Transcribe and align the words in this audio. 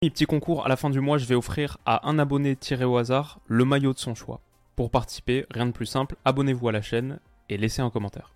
Petit 0.00 0.26
concours, 0.26 0.64
à 0.64 0.68
la 0.68 0.76
fin 0.76 0.90
du 0.90 1.00
mois, 1.00 1.18
je 1.18 1.24
vais 1.24 1.34
offrir 1.34 1.78
à 1.84 2.08
un 2.08 2.20
abonné 2.20 2.54
tiré 2.54 2.84
au 2.84 2.98
hasard 2.98 3.40
le 3.48 3.64
maillot 3.64 3.92
de 3.92 3.98
son 3.98 4.14
choix. 4.14 4.40
Pour 4.76 4.92
participer, 4.92 5.44
rien 5.50 5.66
de 5.66 5.72
plus 5.72 5.86
simple, 5.86 6.14
abonnez-vous 6.24 6.68
à 6.68 6.72
la 6.72 6.82
chaîne 6.82 7.18
et 7.48 7.56
laissez 7.56 7.82
un 7.82 7.90
commentaire. 7.90 8.32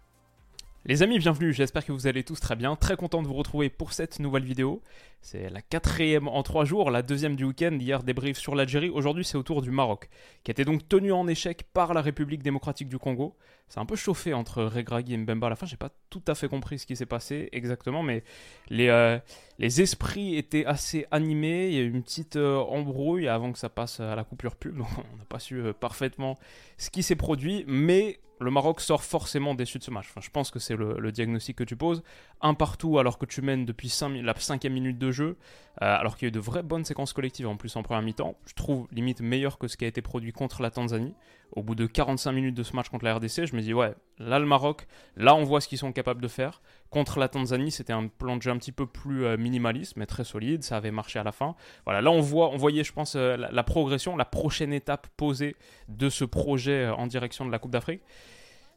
Les 0.84 1.04
amis, 1.04 1.20
bienvenue, 1.20 1.52
j'espère 1.52 1.86
que 1.86 1.92
vous 1.92 2.08
allez 2.08 2.24
tous 2.24 2.40
très 2.40 2.56
bien, 2.56 2.74
très 2.74 2.96
content 2.96 3.22
de 3.22 3.28
vous 3.28 3.34
retrouver 3.34 3.70
pour 3.70 3.92
cette 3.92 4.18
nouvelle 4.18 4.42
vidéo. 4.42 4.82
C'est 5.20 5.48
la 5.50 5.62
quatrième 5.62 6.26
en 6.26 6.42
trois 6.42 6.64
jours, 6.64 6.90
la 6.90 7.02
deuxième 7.02 7.36
du 7.36 7.44
week-end, 7.44 7.78
hier 7.78 8.02
débrief 8.02 8.36
sur 8.36 8.56
l'Algérie, 8.56 8.90
aujourd'hui 8.90 9.24
c'est 9.24 9.38
au 9.38 9.44
tour 9.44 9.62
du 9.62 9.70
Maroc, 9.70 10.08
qui 10.42 10.50
été 10.50 10.64
donc 10.64 10.88
tenu 10.88 11.12
en 11.12 11.28
échec 11.28 11.62
par 11.72 11.94
la 11.94 12.02
République 12.02 12.42
démocratique 12.42 12.88
du 12.88 12.98
Congo. 12.98 13.36
C'est 13.68 13.78
un 13.78 13.86
peu 13.86 13.94
chauffé 13.94 14.34
entre 14.34 14.64
Regragui 14.64 15.14
et 15.14 15.16
Mbemba 15.16 15.46
à 15.46 15.50
la 15.50 15.56
fin, 15.56 15.66
j'ai 15.66 15.76
pas 15.76 15.92
tout 16.10 16.24
à 16.26 16.34
fait 16.34 16.48
compris 16.48 16.80
ce 16.80 16.86
qui 16.86 16.96
s'est 16.96 17.06
passé 17.06 17.48
exactement, 17.52 18.02
mais 18.02 18.24
les, 18.68 18.88
euh, 18.88 19.20
les 19.62 19.80
esprits 19.80 20.36
étaient 20.36 20.66
assez 20.66 21.06
animés, 21.12 21.68
il 21.68 21.74
y 21.74 21.78
a 21.78 21.82
eu 21.82 21.90
une 21.90 22.02
petite 22.02 22.34
euh, 22.34 22.58
embrouille 22.58 23.28
avant 23.28 23.52
que 23.52 23.58
ça 23.60 23.68
passe 23.68 24.00
à 24.00 24.16
la 24.16 24.24
coupure 24.24 24.56
pub, 24.56 24.76
donc 24.78 24.88
on 24.98 25.16
n'a 25.16 25.24
pas 25.24 25.38
su 25.38 25.56
euh, 25.60 25.72
parfaitement 25.72 26.36
ce 26.76 26.90
qui 26.90 27.04
s'est 27.04 27.16
produit, 27.16 27.64
mais 27.68 28.18
le 28.40 28.50
Maroc 28.50 28.80
sort 28.80 29.04
forcément 29.04 29.54
déçu 29.54 29.78
de 29.78 29.84
ce 29.84 29.92
match. 29.92 30.12
Je 30.20 30.30
pense 30.30 30.50
que 30.50 30.58
c'est 30.58 30.74
le, 30.74 31.12
diagnostic 31.12 31.56
que 31.56 31.62
tu 31.62 31.76
poses. 31.76 32.02
Un 32.44 32.54
partout 32.54 32.98
alors 32.98 33.18
que 33.18 33.26
tu 33.26 33.40
mènes 33.40 33.64
depuis 33.64 33.88
5, 33.88 34.20
la 34.20 34.34
cinquième 34.36 34.72
minute 34.72 34.98
de 34.98 35.12
jeu, 35.12 35.36
euh, 35.80 35.96
alors 35.96 36.16
qu'il 36.16 36.26
y 36.26 36.26
a 36.26 36.30
eu 36.30 36.32
de 36.32 36.40
vraies 36.40 36.64
bonnes 36.64 36.84
séquences 36.84 37.12
collectives 37.12 37.46
en 37.46 37.56
plus 37.56 37.76
en 37.76 37.84
première 37.84 38.02
mi-temps. 38.02 38.36
Je 38.46 38.54
trouve 38.54 38.88
limite 38.90 39.20
meilleur 39.20 39.58
que 39.58 39.68
ce 39.68 39.76
qui 39.76 39.84
a 39.84 39.88
été 39.88 40.02
produit 40.02 40.32
contre 40.32 40.60
la 40.60 40.72
Tanzanie. 40.72 41.14
Au 41.52 41.62
bout 41.62 41.76
de 41.76 41.86
45 41.86 42.32
minutes 42.32 42.56
de 42.56 42.64
ce 42.64 42.74
match 42.74 42.88
contre 42.88 43.04
la 43.04 43.14
RDC, 43.14 43.46
je 43.46 43.54
me 43.54 43.60
dis 43.60 43.72
ouais, 43.72 43.94
là 44.18 44.40
le 44.40 44.46
Maroc, 44.46 44.88
là 45.16 45.36
on 45.36 45.44
voit 45.44 45.60
ce 45.60 45.68
qu'ils 45.68 45.78
sont 45.78 45.92
capables 45.92 46.20
de 46.20 46.26
faire. 46.26 46.62
Contre 46.90 47.20
la 47.20 47.28
Tanzanie, 47.28 47.70
c'était 47.70 47.92
un 47.92 48.08
plan 48.08 48.36
de 48.36 48.42
jeu 48.42 48.50
un 48.50 48.56
petit 48.56 48.72
peu 48.72 48.86
plus 48.86 49.24
euh, 49.24 49.36
minimaliste, 49.36 49.96
mais 49.96 50.06
très 50.06 50.24
solide. 50.24 50.64
Ça 50.64 50.76
avait 50.76 50.90
marché 50.90 51.20
à 51.20 51.22
la 51.22 51.32
fin. 51.32 51.54
Voilà, 51.84 52.00
là 52.00 52.10
on 52.10 52.20
voit, 52.20 52.50
on 52.50 52.56
voyait, 52.56 52.82
je 52.82 52.92
pense, 52.92 53.14
euh, 53.14 53.36
la, 53.36 53.62
progression, 53.62 54.16
la 54.16 54.24
prochaine 54.24 54.72
étape 54.72 55.06
posée 55.16 55.54
de 55.86 56.08
ce 56.08 56.24
projet 56.24 56.88
en 56.88 57.06
direction 57.06 57.46
de 57.46 57.52
la 57.52 57.60
Coupe 57.60 57.70
d'Afrique. 57.70 58.02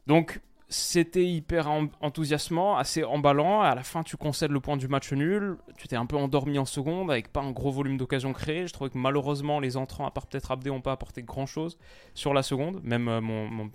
Donc 0.06 0.40
c'était 0.68 1.24
hyper 1.24 1.68
enthousiasmant, 2.00 2.76
assez 2.76 3.04
emballant. 3.04 3.60
À 3.60 3.76
la 3.76 3.84
fin, 3.84 4.02
tu 4.02 4.16
concèdes 4.16 4.50
le 4.50 4.58
point 4.58 4.76
du 4.76 4.88
match 4.88 5.12
nul. 5.12 5.58
Tu 5.78 5.86
t'es 5.86 5.94
un 5.94 6.06
peu 6.06 6.16
endormi 6.16 6.58
en 6.58 6.64
seconde 6.64 7.08
avec 7.08 7.32
pas 7.32 7.40
un 7.40 7.52
gros 7.52 7.70
volume 7.70 7.96
d'occasions 7.96 8.32
créées. 8.32 8.66
Je 8.66 8.72
trouvais 8.72 8.90
que 8.90 8.98
malheureusement, 8.98 9.60
les 9.60 9.76
entrants, 9.76 10.06
à 10.06 10.10
part 10.10 10.26
peut-être 10.26 10.50
Abdé, 10.50 10.70
n'ont 10.70 10.80
pas 10.80 10.90
apporté 10.90 11.22
grand 11.22 11.46
chose 11.46 11.78
sur 12.14 12.34
la 12.34 12.42
seconde. 12.42 12.80
Même 12.82 13.06
euh, 13.08 13.20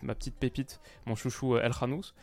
ma 0.02 0.16
petite 0.16 0.36
pépite, 0.36 0.82
mon 1.06 1.16
chouchou 1.16 1.56
euh, 1.56 1.64
El 1.64 1.74
Khanous. 1.74 2.14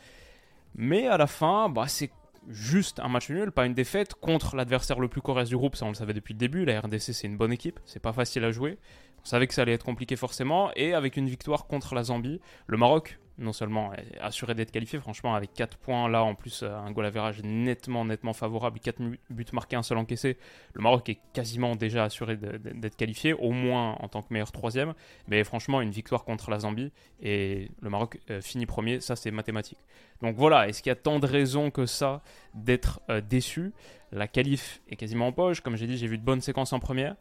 Mais 0.75 1.07
à 1.07 1.17
la 1.17 1.25
fin, 1.25 1.67
bah, 1.67 1.87
c'est 1.87 2.11
juste 2.47 2.99
un 2.99 3.07
match 3.07 3.31
nul, 3.31 3.51
pas 3.51 3.65
une 3.65 3.73
défaite 3.73 4.13
contre 4.13 4.55
l'adversaire 4.55 4.99
le 4.99 5.07
plus 5.07 5.21
correct 5.21 5.49
du 5.49 5.57
groupe. 5.57 5.75
Ça, 5.77 5.85
on 5.85 5.89
le 5.89 5.95
savait 5.95 6.13
depuis 6.13 6.35
le 6.35 6.39
début. 6.39 6.65
La 6.65 6.79
RDC, 6.79 7.13
c'est 7.13 7.25
une 7.25 7.37
bonne 7.37 7.51
équipe. 7.51 7.79
C'est 7.85 8.01
pas 8.01 8.13
facile 8.13 8.43
à 8.43 8.51
jouer. 8.51 8.77
On 9.23 9.25
savait 9.25 9.47
que 9.47 9.55
ça 9.55 9.63
allait 9.63 9.73
être 9.73 9.83
compliqué 9.83 10.15
forcément. 10.15 10.69
Et 10.75 10.93
avec 10.93 11.17
une 11.17 11.27
victoire 11.27 11.65
contre 11.65 11.95
la 11.95 12.03
Zambie, 12.03 12.39
le 12.67 12.77
Maroc 12.77 13.19
non 13.39 13.53
seulement 13.53 13.91
assuré 14.21 14.53
d'être 14.53 14.71
qualifié, 14.71 14.99
franchement, 14.99 15.33
avec 15.33 15.53
4 15.53 15.77
points 15.77 16.09
là, 16.09 16.23
en 16.23 16.35
plus 16.35 16.63
euh, 16.63 16.75
un 16.75 16.91
goal 16.91 17.05
average 17.05 17.41
nettement, 17.43 18.05
nettement 18.05 18.33
favorable, 18.33 18.79
4 18.79 19.01
buts 19.29 19.45
marqués, 19.53 19.75
un 19.75 19.83
seul 19.83 19.97
encaissé, 19.97 20.37
le 20.73 20.81
Maroc 20.81 21.07
est 21.09 21.19
quasiment 21.33 21.75
déjà 21.75 22.03
assuré 22.03 22.37
d'être 22.37 22.95
qualifié, 22.95 23.33
au 23.33 23.51
moins 23.51 23.93
en 23.99 24.07
tant 24.07 24.21
que 24.21 24.33
meilleur 24.33 24.51
troisième, 24.51 24.93
mais 25.27 25.43
franchement, 25.43 25.81
une 25.81 25.91
victoire 25.91 26.25
contre 26.25 26.51
la 26.51 26.59
Zambie, 26.59 26.91
et 27.21 27.69
le 27.81 27.89
Maroc 27.89 28.19
euh, 28.29 28.41
finit 28.41 28.65
premier, 28.65 28.99
ça 28.99 29.15
c'est 29.15 29.31
mathématique. 29.31 29.79
Donc 30.21 30.35
voilà, 30.35 30.67
est-ce 30.67 30.83
qu'il 30.83 30.89
y 30.89 30.93
a 30.93 30.95
tant 30.95 31.19
de 31.19 31.25
raisons 31.25 31.71
que 31.71 31.85
ça 31.85 32.21
d'être 32.53 33.01
euh, 33.09 33.21
déçu? 33.21 33.73
La 34.11 34.27
qualif 34.27 34.81
est 34.89 34.95
quasiment 34.95 35.27
en 35.27 35.31
poche, 35.31 35.61
comme 35.61 35.77
j'ai 35.77 35.87
dit, 35.87 35.97
j'ai 35.97 36.07
vu 36.07 36.17
de 36.17 36.23
bonnes 36.23 36.41
séquences 36.41 36.73
en 36.73 36.79
première. 36.79 37.15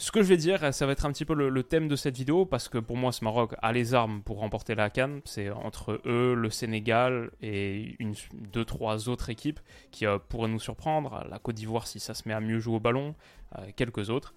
Ce 0.00 0.12
que 0.12 0.22
je 0.22 0.28
vais 0.28 0.36
dire, 0.36 0.72
ça 0.72 0.86
va 0.86 0.92
être 0.92 1.06
un 1.06 1.12
petit 1.12 1.24
peu 1.24 1.34
le, 1.34 1.62
thème 1.64 1.88
de 1.88 1.96
cette 1.96 2.16
vidéo, 2.16 2.46
parce 2.46 2.68
que 2.68 2.78
pour 2.78 2.96
moi, 2.96 3.10
ce 3.10 3.24
Maroc 3.24 3.56
a 3.60 3.72
les 3.72 3.94
armes 3.94 4.22
pour 4.22 4.38
remporter 4.38 4.76
la 4.76 4.90
Cannes. 4.90 5.20
C'est 5.24 5.50
entre 5.50 6.00
eux, 6.06 6.34
le 6.34 6.50
Sénégal 6.50 7.32
et 7.42 7.96
une, 7.98 8.14
deux, 8.32 8.64
trois 8.64 9.08
autres 9.08 9.28
équipes 9.28 9.58
qui 9.90 10.06
euh, 10.06 10.20
pourraient 10.20 10.48
nous 10.48 10.60
surprendre. 10.60 11.26
La 11.28 11.40
Côte 11.40 11.56
d'Ivoire, 11.56 11.88
si 11.88 11.98
ça 11.98 12.14
se 12.14 12.28
met 12.28 12.32
à 12.32 12.38
mieux 12.38 12.60
jouer 12.60 12.76
au 12.76 12.80
ballon, 12.80 13.16
euh, 13.58 13.66
quelques 13.74 14.08
autres. 14.08 14.34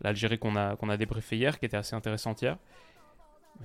L'Algérie 0.00 0.38
qu'on 0.38 0.54
a, 0.54 0.76
qu'on 0.76 0.90
a 0.90 0.96
débriefé 0.96 1.36
hier, 1.36 1.58
qui 1.58 1.66
était 1.66 1.76
assez 1.76 1.96
intéressante 1.96 2.40
hier. 2.40 2.56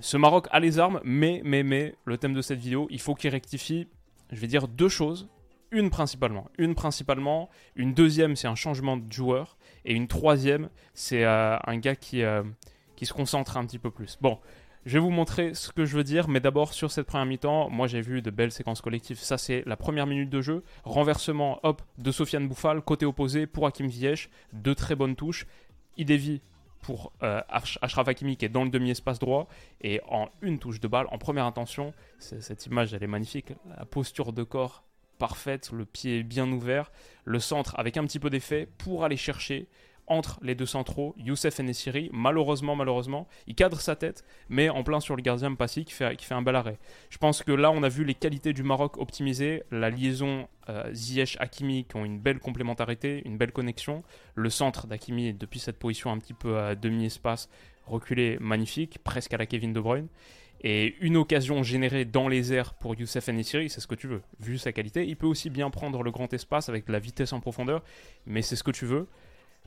Ce 0.00 0.16
Maroc 0.16 0.48
a 0.50 0.58
les 0.58 0.80
armes, 0.80 1.00
mais, 1.04 1.42
mais, 1.44 1.62
mais, 1.62 1.94
le 2.06 2.18
thème 2.18 2.34
de 2.34 2.42
cette 2.42 2.58
vidéo, 2.58 2.88
il 2.90 3.00
faut 3.00 3.14
qu'il 3.14 3.30
rectifie, 3.30 3.86
je 4.32 4.40
vais 4.40 4.48
dire 4.48 4.66
deux 4.66 4.88
choses 4.88 5.28
une 5.74 5.90
principalement. 5.90 6.48
Une 6.56 6.76
principalement. 6.76 7.50
Une 7.74 7.94
deuxième, 7.94 8.36
c'est 8.36 8.46
un 8.46 8.54
changement 8.54 8.96
de 8.96 9.12
joueur. 9.12 9.56
Et 9.84 9.94
une 9.94 10.08
troisième, 10.08 10.68
c'est 10.94 11.24
euh, 11.24 11.56
un 11.66 11.76
gars 11.78 11.96
qui, 11.96 12.22
euh, 12.22 12.42
qui 12.96 13.06
se 13.06 13.12
concentre 13.12 13.56
un 13.56 13.66
petit 13.66 13.78
peu 13.78 13.90
plus. 13.90 14.18
Bon, 14.20 14.38
je 14.86 14.94
vais 14.94 14.98
vous 14.98 15.10
montrer 15.10 15.54
ce 15.54 15.72
que 15.72 15.84
je 15.84 15.96
veux 15.96 16.04
dire, 16.04 16.28
mais 16.28 16.40
d'abord 16.40 16.74
sur 16.74 16.90
cette 16.90 17.06
première 17.06 17.26
mi-temps, 17.26 17.70
moi 17.70 17.86
j'ai 17.86 18.02
vu 18.02 18.20
de 18.20 18.30
belles 18.30 18.52
séquences 18.52 18.80
collectives. 18.80 19.18
Ça 19.18 19.38
c'est 19.38 19.62
la 19.66 19.76
première 19.76 20.06
minute 20.06 20.30
de 20.30 20.42
jeu. 20.42 20.62
Renversement, 20.84 21.58
hop, 21.62 21.82
de 21.98 22.10
Sofiane 22.10 22.48
Bouffal, 22.48 22.82
côté 22.82 23.06
opposé 23.06 23.46
pour 23.46 23.66
Hakim 23.66 23.90
Ziyech. 23.90 24.30
Deux 24.52 24.74
très 24.74 24.94
bonnes 24.94 25.16
touches. 25.16 25.46
Idevi 25.96 26.42
pour 26.82 27.12
euh, 27.22 27.40
Ashraf 27.48 28.08
Hakimi 28.08 28.36
qui 28.36 28.44
est 28.44 28.50
dans 28.50 28.64
le 28.64 28.68
demi-espace 28.68 29.18
droit 29.18 29.48
et 29.80 30.02
en 30.06 30.28
une 30.42 30.58
touche 30.58 30.80
de 30.80 30.88
balle, 30.88 31.06
en 31.10 31.16
première 31.16 31.46
intention, 31.46 31.94
cette 32.18 32.66
image 32.66 32.92
elle 32.92 33.02
est 33.02 33.06
magnifique, 33.06 33.54
la 33.78 33.86
posture 33.86 34.34
de 34.34 34.42
corps 34.42 34.84
parfaite, 35.18 35.70
le 35.72 35.84
pied 35.84 36.22
bien 36.22 36.50
ouvert, 36.50 36.92
le 37.24 37.38
centre 37.38 37.78
avec 37.78 37.96
un 37.96 38.04
petit 38.04 38.18
peu 38.18 38.30
d'effet 38.30 38.68
pour 38.78 39.04
aller 39.04 39.16
chercher 39.16 39.68
entre 40.06 40.38
les 40.42 40.54
deux 40.54 40.66
centraux, 40.66 41.14
Youssef 41.18 41.58
Nessiri, 41.60 42.10
malheureusement, 42.12 42.76
malheureusement, 42.76 43.26
il 43.46 43.54
cadre 43.54 43.80
sa 43.80 43.96
tête, 43.96 44.24
mais 44.48 44.68
en 44.68 44.82
plein 44.82 45.00
sur 45.00 45.16
le 45.16 45.22
gardien 45.22 45.54
Passy 45.54 45.84
qui 45.84 45.94
fait, 45.94 46.16
qui 46.16 46.26
fait 46.26 46.34
un 46.34 46.42
bel 46.42 46.56
arrêt. 46.56 46.78
Je 47.10 47.18
pense 47.18 47.42
que 47.42 47.52
là, 47.52 47.70
on 47.70 47.82
a 47.82 47.88
vu 47.88 48.04
les 48.04 48.14
qualités 48.14 48.52
du 48.52 48.62
Maroc 48.62 48.98
optimisées, 48.98 49.62
la 49.70 49.90
liaison 49.90 50.48
euh, 50.68 50.92
Ziyech-Hakimi 50.92 51.86
qui 51.86 51.96
ont 51.96 52.04
une 52.04 52.18
belle 52.18 52.38
complémentarité, 52.38 53.22
une 53.24 53.38
belle 53.38 53.52
connexion, 53.52 54.02
le 54.34 54.50
centre 54.50 54.86
d'Hakimi 54.86 55.32
depuis 55.32 55.58
cette 55.58 55.78
position 55.78 56.10
un 56.10 56.18
petit 56.18 56.34
peu 56.34 56.58
à 56.58 56.74
demi-espace, 56.74 57.48
reculé, 57.86 58.38
magnifique, 58.40 58.98
presque 59.02 59.32
à 59.32 59.36
la 59.36 59.46
Kevin 59.46 59.72
De 59.72 59.80
Bruyne. 59.80 60.08
Et 60.66 60.96
une 61.02 61.18
occasion 61.18 61.62
générée 61.62 62.06
dans 62.06 62.26
les 62.26 62.54
airs 62.54 62.72
pour 62.72 62.94
Youssef 62.94 63.28
Nessiri, 63.28 63.68
c'est 63.68 63.82
ce 63.82 63.86
que 63.86 63.94
tu 63.94 64.06
veux, 64.06 64.22
vu 64.40 64.56
sa 64.56 64.72
qualité. 64.72 65.06
Il 65.06 65.14
peut 65.14 65.26
aussi 65.26 65.50
bien 65.50 65.68
prendre 65.68 66.02
le 66.02 66.10
grand 66.10 66.32
espace 66.32 66.70
avec 66.70 66.88
la 66.88 66.98
vitesse 66.98 67.34
en 67.34 67.40
profondeur, 67.40 67.82
mais 68.24 68.40
c'est 68.40 68.56
ce 68.56 68.64
que 68.64 68.70
tu 68.70 68.86
veux. 68.86 69.06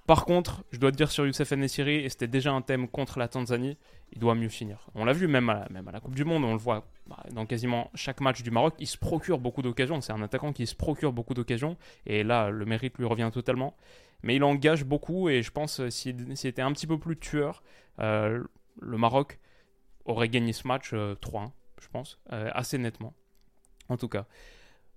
Par 0.08 0.26
contre, 0.26 0.64
je 0.72 0.80
dois 0.80 0.92
te 0.92 0.98
dire 0.98 1.12
sur 1.12 1.28
Youssef 1.28 1.52
Nessiri, 1.52 1.98
et 1.98 2.10
c'était 2.10 2.28
déjà 2.28 2.52
un 2.52 2.64
thème 2.64 2.88
contre 2.88 3.20
la 3.20 3.28
Tanzanie, 3.28 3.78
il 4.12 4.18
doit 4.18 4.34
mieux 4.34 4.50
finir. 4.50 4.88
On 4.96 5.06
l'a 5.06 5.14
vu 5.14 5.28
même 5.28 5.52
à, 5.52 5.54
la, 5.54 5.68
même 5.70 5.88
à 5.88 5.92
la 5.92 6.00
Coupe 6.00 6.16
du 6.16 6.26
Monde, 6.26 6.44
on 6.44 6.54
le 6.54 6.58
voit 6.58 6.88
bah, 7.06 7.24
dans 7.32 7.46
quasiment 7.46 7.92
chaque 7.94 8.20
match 8.20 8.42
du 8.42 8.50
Maroc, 8.50 8.74
il 8.80 8.88
se 8.88 8.98
procure 8.98 9.38
beaucoup 9.38 9.62
d'occasions. 9.62 10.02
C'est 10.02 10.14
un 10.14 10.24
attaquant 10.24 10.52
qui 10.52 10.66
se 10.66 10.74
procure 10.74 11.14
beaucoup 11.14 11.36
d'occasions, 11.36 11.78
et 12.08 12.24
là, 12.24 12.50
le 12.50 12.66
mérite 12.66 12.98
lui 12.98 13.06
revient 13.06 13.30
totalement. 13.32 13.76
Mais 14.24 14.36
il 14.36 14.44
engage 14.44 14.84
beaucoup, 14.84 15.30
et 15.30 15.44
je 15.44 15.52
pense 15.52 15.80
euh, 15.80 15.92
s'il 15.92 16.32
était 16.44 16.64
un 16.64 16.72
petit 16.72 16.88
peu 16.88 16.98
plus 16.98 17.18
tueur, 17.18 17.62
euh, 18.00 18.44
le 18.82 18.98
Maroc 18.98 19.38
aurait 20.08 20.30
gagné 20.30 20.54
ce 20.54 20.68
match 20.68 20.94
3-1, 20.94 20.96
euh, 20.96 21.48
je 21.82 21.88
pense, 21.90 22.20
euh, 22.34 22.50
assez 22.54 22.78
nettement. 22.78 23.14
En 23.90 23.98
tout 23.98 24.10
cas. 24.10 24.26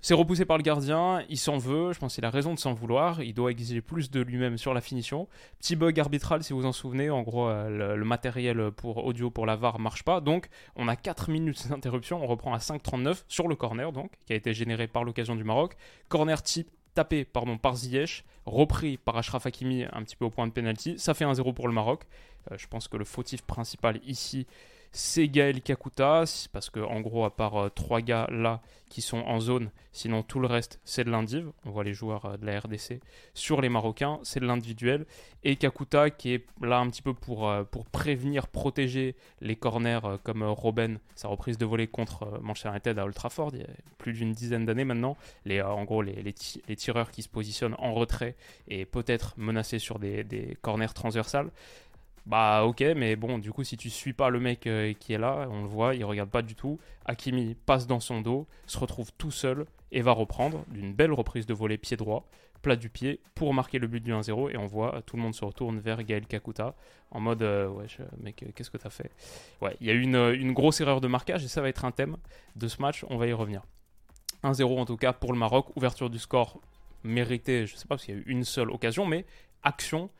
C'est 0.02 0.14
repoussé 0.14 0.46
par 0.46 0.56
le 0.56 0.62
gardien, 0.62 1.22
il 1.28 1.36
s'en 1.36 1.58
veut, 1.58 1.92
je 1.92 1.98
pense 1.98 2.14
qu'il 2.14 2.24
a 2.24 2.30
raison 2.30 2.54
de 2.54 2.58
s'en 2.58 2.72
vouloir, 2.72 3.22
il 3.22 3.34
doit 3.34 3.50
exiger 3.50 3.82
plus 3.82 4.10
de 4.10 4.22
lui-même 4.22 4.56
sur 4.56 4.72
la 4.72 4.80
finition. 4.80 5.28
Petit 5.58 5.76
bug 5.76 6.00
arbitral 6.00 6.42
si 6.42 6.54
vous 6.54 6.64
en 6.64 6.72
souvenez, 6.72 7.10
en 7.10 7.20
gros 7.20 7.48
euh, 7.48 7.96
le, 7.96 8.04
matériel 8.06 8.70
pour 8.70 9.04
audio 9.04 9.28
pour 9.28 9.44
la 9.44 9.56
VAR 9.56 9.78
marche 9.78 10.02
pas, 10.02 10.22
donc 10.22 10.48
on 10.74 10.88
a 10.88 10.96
4 10.96 11.30
minutes 11.30 11.68
d'interruption, 11.68 12.24
on 12.24 12.26
reprend 12.26 12.54
à 12.54 12.58
5.39 12.58 13.24
sur 13.28 13.46
le 13.46 13.56
corner 13.56 13.92
donc, 13.92 14.12
qui 14.24 14.32
a 14.32 14.36
été 14.36 14.54
généré 14.54 14.86
par 14.86 15.04
l'occasion 15.04 15.36
du 15.36 15.44
Maroc. 15.44 15.76
Corner 16.08 16.42
type 16.42 16.70
tapé 16.94 17.26
pardon, 17.26 17.58
par 17.58 17.76
Ziyech, 17.76 18.24
repris 18.46 18.96
par 18.96 19.18
Ashraf 19.18 19.44
Hakimi 19.44 19.84
un 19.92 20.02
petit 20.02 20.16
peu 20.16 20.24
au 20.24 20.30
point 20.30 20.46
de 20.46 20.52
penalty, 20.52 20.98
ça 20.98 21.12
fait 21.12 21.26
1-0 21.26 21.52
pour 21.52 21.68
le 21.68 21.74
Maroc. 21.74 22.04
je 22.56 22.66
pense 22.68 22.88
que 22.88 22.96
le 22.96 23.04
fautif 23.04 23.42
principal 23.42 24.00
ici 24.06 24.46
c'est 24.92 25.28
Gaël 25.28 25.62
Kakuta, 25.62 26.24
parce 26.52 26.68
que 26.68 26.80
en 26.80 27.00
gros, 27.00 27.24
à 27.24 27.34
part 27.34 27.56
euh, 27.56 27.68
trois 27.68 28.00
gars 28.00 28.26
là 28.30 28.60
qui 28.88 29.02
sont 29.02 29.18
en 29.18 29.38
zone, 29.38 29.70
sinon 29.92 30.24
tout 30.24 30.40
le 30.40 30.48
reste 30.48 30.80
c'est 30.84 31.04
de 31.04 31.10
l'indiv. 31.10 31.52
On 31.64 31.70
voit 31.70 31.84
les 31.84 31.94
joueurs 31.94 32.24
euh, 32.24 32.36
de 32.36 32.44
la 32.44 32.58
RDC 32.58 33.00
sur 33.32 33.60
les 33.60 33.68
Marocains, 33.68 34.18
c'est 34.24 34.40
de 34.40 34.46
l'individuel. 34.46 35.06
Et 35.44 35.54
Kakuta 35.54 36.10
qui 36.10 36.34
est 36.34 36.46
là 36.60 36.78
un 36.78 36.90
petit 36.90 37.02
peu 37.02 37.14
pour, 37.14 37.48
euh, 37.48 37.62
pour 37.62 37.86
prévenir, 37.86 38.48
protéger 38.48 39.14
les 39.40 39.54
corners 39.54 40.00
comme 40.24 40.42
Robben, 40.42 40.98
sa 41.14 41.28
reprise 41.28 41.56
de 41.56 41.66
volée 41.66 41.86
contre 41.86 42.40
Manchester 42.42 42.70
United 42.70 42.98
à 42.98 43.04
Old 43.04 43.14
Trafford, 43.14 43.50
il 43.54 43.60
y 43.60 43.64
a 43.64 43.68
plus 43.98 44.12
d'une 44.12 44.32
dizaine 44.32 44.66
d'années 44.66 44.84
maintenant. 44.84 45.16
Les, 45.44 45.62
en 45.62 45.84
gros, 45.84 46.02
les, 46.02 46.22
les, 46.22 46.76
tireurs 46.76 47.10
qui 47.12 47.22
se 47.22 47.28
positionnent 47.28 47.76
en 47.78 47.94
retrait 47.94 48.34
et 48.66 48.86
peut-être 48.86 49.34
menacés 49.36 49.78
sur 49.78 49.98
des, 49.98 50.24
des 50.24 50.56
corners 50.62 50.92
transversales. 50.94 51.50
Bah 52.26 52.64
ok, 52.64 52.82
mais 52.96 53.16
bon, 53.16 53.38
du 53.38 53.52
coup, 53.52 53.64
si 53.64 53.76
tu 53.76 53.90
suis 53.90 54.12
pas 54.12 54.28
le 54.28 54.40
mec 54.40 54.66
euh, 54.66 54.92
qui 54.92 55.12
est 55.12 55.18
là, 55.18 55.48
on 55.50 55.62
le 55.62 55.68
voit, 55.68 55.94
il 55.94 56.04
regarde 56.04 56.30
pas 56.30 56.42
du 56.42 56.54
tout. 56.54 56.78
Hakimi 57.06 57.54
passe 57.54 57.86
dans 57.86 58.00
son 58.00 58.20
dos, 58.20 58.46
se 58.66 58.78
retrouve 58.78 59.10
tout 59.16 59.30
seul 59.30 59.66
et 59.90 60.02
va 60.02 60.12
reprendre 60.12 60.64
d'une 60.68 60.92
belle 60.92 61.12
reprise 61.12 61.46
de 61.46 61.54
volée 61.54 61.78
pied 61.78 61.96
droit, 61.96 62.28
plat 62.62 62.76
du 62.76 62.90
pied, 62.90 63.20
pour 63.34 63.54
marquer 63.54 63.78
le 63.78 63.86
but 63.86 64.02
du 64.02 64.12
1-0. 64.12 64.52
Et 64.52 64.56
on 64.56 64.66
voit 64.66 64.96
euh, 64.96 65.00
tout 65.00 65.16
le 65.16 65.22
monde 65.22 65.34
se 65.34 65.44
retourne 65.44 65.78
vers 65.80 66.02
Gaël 66.04 66.26
Kakuta 66.26 66.74
en 67.10 67.20
mode 67.20 67.42
euh, 67.42 67.68
Ouais, 67.68 67.86
mec, 68.18 68.44
qu'est-ce 68.54 68.70
que 68.70 68.76
t'as 68.78 68.90
fait? 68.90 69.10
Ouais, 69.62 69.76
il 69.80 69.86
y 69.86 69.90
a 69.90 69.94
eu 69.94 70.02
une, 70.02 70.52
grosse 70.52 70.80
erreur 70.80 71.00
de 71.00 71.08
marquage 71.08 71.44
et 71.44 71.48
ça 71.48 71.62
va 71.62 71.68
être 71.68 71.84
un 71.84 71.90
thème 71.90 72.16
de 72.54 72.68
ce 72.68 72.82
match, 72.82 73.04
on 73.08 73.16
va 73.16 73.26
y 73.26 73.32
revenir. 73.32 73.62
1-0 74.44 74.78
en 74.78 74.84
tout 74.84 74.96
cas 74.96 75.12
pour 75.12 75.32
le 75.32 75.38
Maroc, 75.38 75.74
ouverture 75.76 76.10
du 76.10 76.18
score 76.18 76.60
méritée, 77.02 77.66
je 77.66 77.76
sais 77.76 77.86
pas 77.86 77.96
qu'il 77.96 78.14
y 78.14 78.18
a 78.18 78.20
eu 78.20 78.24
une 78.26 78.44
seule 78.44 78.70
occasion, 78.70 79.06
mais 79.06 79.24
action 79.62 80.10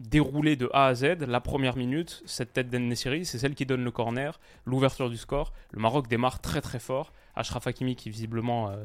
déroulé 0.00 0.56
de 0.56 0.70
A 0.72 0.86
à 0.86 0.94
Z, 0.94 1.26
la 1.26 1.40
première 1.40 1.76
minute, 1.76 2.22
cette 2.26 2.52
tête 2.52 2.70
d'Ennesiri, 2.70 3.24
c'est 3.24 3.38
celle 3.38 3.54
qui 3.54 3.66
donne 3.66 3.84
le 3.84 3.90
corner, 3.90 4.38
l'ouverture 4.64 5.10
du 5.10 5.16
score. 5.16 5.52
Le 5.72 5.80
Maroc 5.80 6.08
démarre 6.08 6.40
très 6.40 6.60
très 6.60 6.78
fort. 6.78 7.12
Ashraf 7.34 7.66
Hakimi 7.66 7.96
qui 7.96 8.10
visiblement 8.10 8.70
euh, 8.70 8.84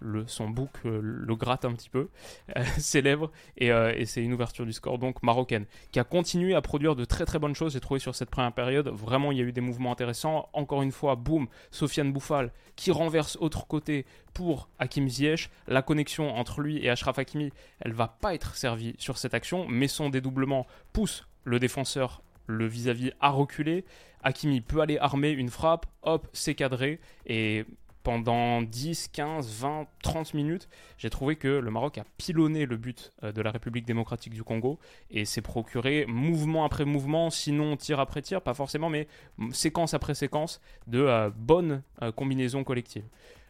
le, 0.00 0.26
son 0.26 0.48
bouc 0.48 0.70
euh, 0.84 1.00
le 1.02 1.36
gratte 1.36 1.64
un 1.64 1.72
petit 1.72 1.88
peu, 1.88 2.08
euh, 2.56 2.64
ses 2.78 3.02
lèvres, 3.02 3.30
euh, 3.62 3.92
et, 3.96 4.06
c'est 4.06 4.22
une 4.22 4.32
ouverture 4.32 4.66
du 4.66 4.72
score 4.72 4.98
donc 4.98 5.22
marocaine, 5.22 5.66
qui 5.92 6.00
a 6.00 6.04
continué 6.04 6.54
à 6.54 6.60
produire 6.60 6.96
de 6.96 7.04
très 7.04 7.24
très 7.24 7.38
bonnes 7.38 7.54
choses, 7.54 7.72
j'ai 7.72 7.80
trouvé 7.80 8.00
sur 8.00 8.14
cette 8.14 8.30
première 8.30 8.52
période, 8.52 8.88
vraiment 8.88 9.32
il 9.32 9.38
y 9.38 9.40
a 9.40 9.44
eu 9.44 9.52
des 9.52 9.60
mouvements 9.60 9.92
intéressants, 9.92 10.48
encore 10.52 10.82
une 10.82 10.92
fois, 10.92 11.14
boum, 11.16 11.48
Sofiane 11.70 12.12
Bouffal 12.12 12.52
qui 12.76 12.90
renverse 12.92 13.36
autre 13.40 13.66
côté 13.66 14.06
pour 14.32 14.70
Hakim 14.78 15.06
Ziyech, 15.06 15.50
la 15.68 15.82
connexion 15.82 16.34
entre 16.34 16.62
lui 16.62 16.82
et 16.82 16.88
Ashraf 16.88 17.18
Hakimi, 17.18 17.52
elle 17.80 17.92
va 17.92 18.08
pas 18.08 18.34
être 18.34 18.56
servie 18.56 18.94
sur 18.98 19.18
cette 19.18 19.34
action, 19.34 19.66
mais 19.68 19.86
son 19.86 20.08
dédoublement 20.08 20.66
pousse 20.94 21.26
le 21.44 21.58
défenseur 21.58 22.22
le 22.46 22.66
vis-à-vis 22.66 23.12
à 23.20 23.30
reculer. 23.30 23.84
Hakimi 24.22 24.60
peut 24.60 24.80
aller 24.80 24.98
armer 24.98 25.30
une 25.30 25.50
frappe, 25.50 25.86
hop, 26.02 26.26
c'est 26.32 26.54
cadré. 26.54 27.00
Et 27.26 27.64
pendant 28.02 28.62
10, 28.62 29.08
15, 29.08 29.50
20, 29.60 29.86
30 30.02 30.34
minutes, 30.34 30.68
j'ai 30.98 31.10
trouvé 31.10 31.36
que 31.36 31.48
le 31.48 31.70
Maroc 31.70 31.98
a 31.98 32.04
pilonné 32.16 32.66
le 32.66 32.76
but 32.76 33.12
euh, 33.22 33.32
de 33.32 33.42
la 33.42 33.50
République 33.50 33.86
démocratique 33.86 34.32
du 34.32 34.42
Congo 34.42 34.78
et 35.10 35.24
s'est 35.24 35.42
procuré 35.42 36.06
mouvement 36.06 36.64
après 36.64 36.84
mouvement, 36.84 37.30
sinon 37.30 37.76
tir 37.76 38.00
après 38.00 38.22
tir, 38.22 38.42
pas 38.42 38.54
forcément, 38.54 38.88
mais 38.88 39.06
séquence 39.52 39.94
après 39.94 40.14
séquence 40.14 40.60
de 40.86 41.00
euh, 41.00 41.30
bonnes 41.34 41.82
euh, 42.02 42.12
combinaisons 42.12 42.64
collectives. 42.64 43.04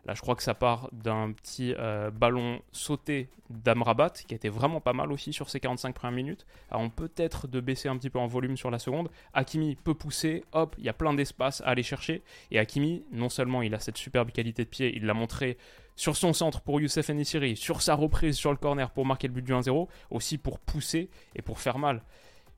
Là, 0.06 0.14
je 0.14 0.20
crois 0.20 0.35
que 0.35 0.43
ça 0.43 0.55
part 0.55 0.88
d'un 0.93 1.32
petit 1.32 1.75
euh, 1.79 2.11
ballon 2.11 2.61
sauté 2.73 3.29
d'Amrabat, 3.50 4.11
qui 4.11 4.35
était 4.35 4.49
vraiment 4.49 4.81
pas 4.81 4.93
mal 4.93 5.12
aussi 5.12 5.32
sur 5.32 5.50
ces 5.50 5.61
45 5.61 5.94
premières 5.94 6.14
minutes. 6.17 6.47
On 6.70 6.88
peut-être 6.88 7.49
de 7.49 7.61
baisser 7.61 7.88
un 7.88 7.97
petit 7.97 8.11
peu 8.11 8.19
en 8.19 8.26
volume 8.26 8.56
sur 8.56 8.70
la 8.70 8.79
seconde. 8.79 9.11
Hakimi 9.35 9.76
peut 9.76 9.94
pousser, 9.94 10.44
hop, 10.52 10.75
il 10.79 10.85
y 10.85 10.88
a 10.88 10.93
plein 10.93 11.12
d'espace 11.12 11.61
à 11.62 11.69
aller 11.69 11.82
chercher. 11.82 12.23
Et 12.50 12.58
Hakimi, 12.58 13.05
non 13.12 13.29
seulement 13.29 13.62
il 13.62 13.75
a 13.75 13.81
cette 13.81 13.99
superbe 13.99 14.31
qualité 14.31 14.64
de 14.64 14.69
pied, 14.70 14.97
il 14.97 15.05
l'a 15.05 15.14
montré 15.14 15.58
sur 15.97 16.17
son 16.17 16.32
centre 16.32 16.62
pour 16.62 16.81
Youssef 16.81 17.11
Nissiri, 17.11 17.56
sur 17.56 17.82
sa 17.82 17.94
reprise 17.94 18.37
sur 18.37 18.50
le 18.50 18.56
corner 18.56 18.91
pour 18.91 19.05
marquer 19.05 19.29
le 19.29 19.35
but 19.35 19.44
du 19.44 19.52
1-0, 19.52 19.87
aussi 20.11 20.38
pour 20.38 20.58
pousser 20.58 21.11
et 21.35 21.43
pour 21.43 21.58
faire 21.58 21.79
mal. 21.79 22.02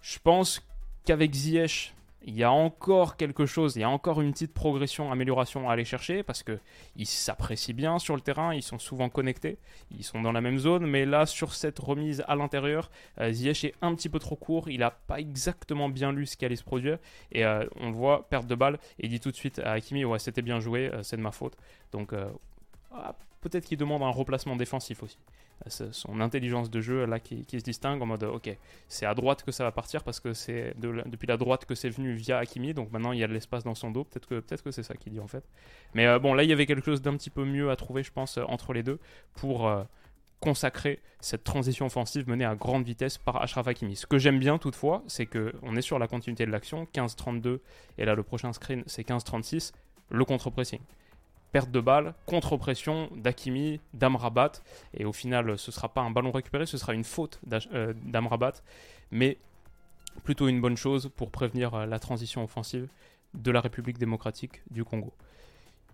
Je 0.01 0.19
pense 0.23 0.63
qu'avec 1.05 1.35
Ziyech, 1.35 1.95
il 2.25 2.35
y 2.37 2.45
a 2.45 2.53
encore 2.53 3.17
quelque 3.17 3.47
chose, 3.47 3.77
il 3.77 3.81
y 3.81 3.85
a 3.85 3.91
encore 3.91 4.21
une 4.21 4.33
petite 4.33 4.53
progression, 4.53 5.11
amélioration 5.11 5.69
à 5.69 5.73
aller 5.73 5.85
chercher 5.85 6.23
parce 6.23 6.43
que 6.43 6.59
ils 6.97 7.07
s'apprécient 7.07 7.75
bien 7.75 7.99
sur 7.99 8.15
le 8.15 8.21
terrain, 8.21 8.55
ils 8.55 8.63
sont 8.63 8.79
souvent 8.79 9.09
connectés, 9.09 9.59
ils 9.91 10.05
sont 10.05 10.21
dans 10.21 10.33
la 10.33 10.41
même 10.41 10.59
zone, 10.59 10.87
mais 10.87 11.05
là 11.05 11.27
sur 11.27 11.55
cette 11.55 11.79
remise 11.79 12.23
à 12.29 12.37
l'intérieur, 12.37 12.91
euh, 13.21 13.33
Ziyech 13.33 13.65
est 13.65 13.75
un 13.83 13.95
petit 13.95 14.09
peu 14.09 14.19
trop 14.19 14.37
court, 14.37 14.69
il 14.69 14.81
n'a 14.81 14.91
pas 14.91 15.19
exactement 15.19 15.89
bien 15.89 16.13
lu 16.13 16.27
ce 16.27 16.37
qui 16.37 16.45
allait 16.45 16.57
se 16.57 16.65
produire 16.65 16.99
et 17.33 17.45
euh, 17.45 17.67
on 17.81 17.91
voit 17.91 18.29
perte 18.29 18.47
de 18.47 18.55
balle 18.55 18.79
et 18.99 19.07
il 19.07 19.11
dit 19.11 19.21
tout 19.21 19.31
de 19.31 19.37
suite 19.37 19.59
à 19.59 19.73
Hakimi 19.73 20.05
ouais 20.05 20.19
c'était 20.19 20.43
bien 20.43 20.61
joué, 20.61 20.93
euh, 20.93 21.03
c'est 21.03 21.17
de 21.17 21.23
ma 21.23 21.33
faute. 21.33 21.57
Donc 21.93 22.15
ah, 22.93 23.15
peut-être 23.41 23.65
qu'il 23.65 23.79
demande 23.79 24.03
un 24.03 24.11
replacement 24.11 24.57
défensif 24.57 25.03
aussi 25.03 25.19
son 25.69 26.21
intelligence 26.21 26.71
de 26.71 26.81
jeu 26.81 27.05
là 27.07 27.21
qui, 27.21 27.45
se 27.49 27.57
distingue 27.59 28.03
en 28.03 28.07
mode 28.07 28.25
ok 28.25 28.57
c'est 28.89 29.07
à 29.07 29.15
droite 29.15 29.43
que 29.45 29.53
ça 29.53 29.65
va 29.65 29.73
partir 29.73 30.03
parce 30.03 30.21
que 30.21 30.33
c'est 30.33 30.75
depuis 30.79 31.27
la 31.27 31.37
droite 31.37 31.65
que 31.65 31.75
c'est 31.75 31.91
venu 31.91 32.15
via 32.15 32.39
Hakimi 32.39 32.75
donc 32.75 32.91
maintenant 32.93 33.13
il 33.13 33.19
y 33.19 33.25
a 33.25 33.29
de 33.29 33.33
l'espace 33.33 33.65
dans 33.65 33.75
son 33.75 33.91
dos. 33.91 34.05
Peut-être 34.05 34.27
que 34.27 34.41
peut-être 34.41 34.63
que 34.63 34.71
c'est 34.71 34.83
ça 34.83 34.95
qu'il 34.95 35.13
dit 35.13 35.21
en 35.21 35.27
fait. 35.27 35.45
Mais 35.95 36.07
euh, 36.07 36.19
bon 36.19 36.35
là 36.35 36.43
il 36.45 36.51
y 36.51 36.53
avait 36.53 36.67
quelque 36.67 36.85
chose 36.85 37.03
d'un 37.03 37.17
petit 37.17 37.31
peu 37.31 37.45
mieux 37.45 37.71
à 37.71 37.77
trouver 37.77 38.03
je 38.03 38.13
pense 38.13 38.39
euh, 38.39 38.45
entre 38.49 38.73
les 38.73 38.83
deux 38.83 38.99
pour 39.35 39.69
euh, 39.69 39.85
consacrer 40.41 41.01
cette 41.21 41.45
transition 41.45 41.87
offensive 41.87 42.29
menée 42.29 42.45
à 42.45 42.55
grande 42.55 42.85
vitesse 42.85 43.19
par 43.19 43.41
Ashraf 43.41 43.69
Hakimi. 43.69 43.97
Ce 43.97 44.07
que 44.07 44.19
j'aime 44.19 44.39
bien 44.39 44.59
toutefois, 44.59 45.05
c'est 45.07 45.27
que 45.27 45.55
on 45.63 45.77
est 45.77 45.83
sur 45.83 45.99
la 45.99 46.09
continuité 46.09 46.47
de 46.47 46.51
l'action, 46.51 46.87
15-32, 46.93 47.61
et 47.99 48.05
là 48.05 48.15
le 48.15 48.23
prochain 48.23 48.53
screen 48.53 48.83
c'est 48.87 49.07
15-36, 49.07 49.73
le 50.11 50.25
contre-pressing 50.25 50.81
perte 51.53 51.71
de 51.71 51.81
balle, 51.81 52.15
contre-pression 52.27 53.11
d'Akimi, 53.15 53.81
d'Amrabat. 53.95 54.53
Et 54.95 55.05
au 55.05 55.13
final, 55.13 55.59
ce 55.59 55.71
ne 55.71 55.73
sera 55.73 55.89
pas 55.91 56.01
un 56.01 56.11
ballon 56.11 56.33
récupéré, 56.33 56.67
ce 56.67 56.79
sera 56.79 56.95
une 56.95 57.05
faute 57.05 57.41
euh, 57.73 57.93
d'Amrabat. 58.05 58.55
Mais 59.11 59.39
plutôt 60.25 60.49
une 60.49 60.61
bonne 60.61 60.77
chose 60.77 61.11
pour 61.17 61.31
prévenir 61.31 61.75
euh, 61.75 61.87
la 61.87 61.99
transition 61.99 62.43
offensive 62.43 62.89
de 63.35 63.51
la 63.51 63.61
République 63.61 63.99
démocratique 63.99 64.63
du 64.71 64.85
Congo. 64.85 65.13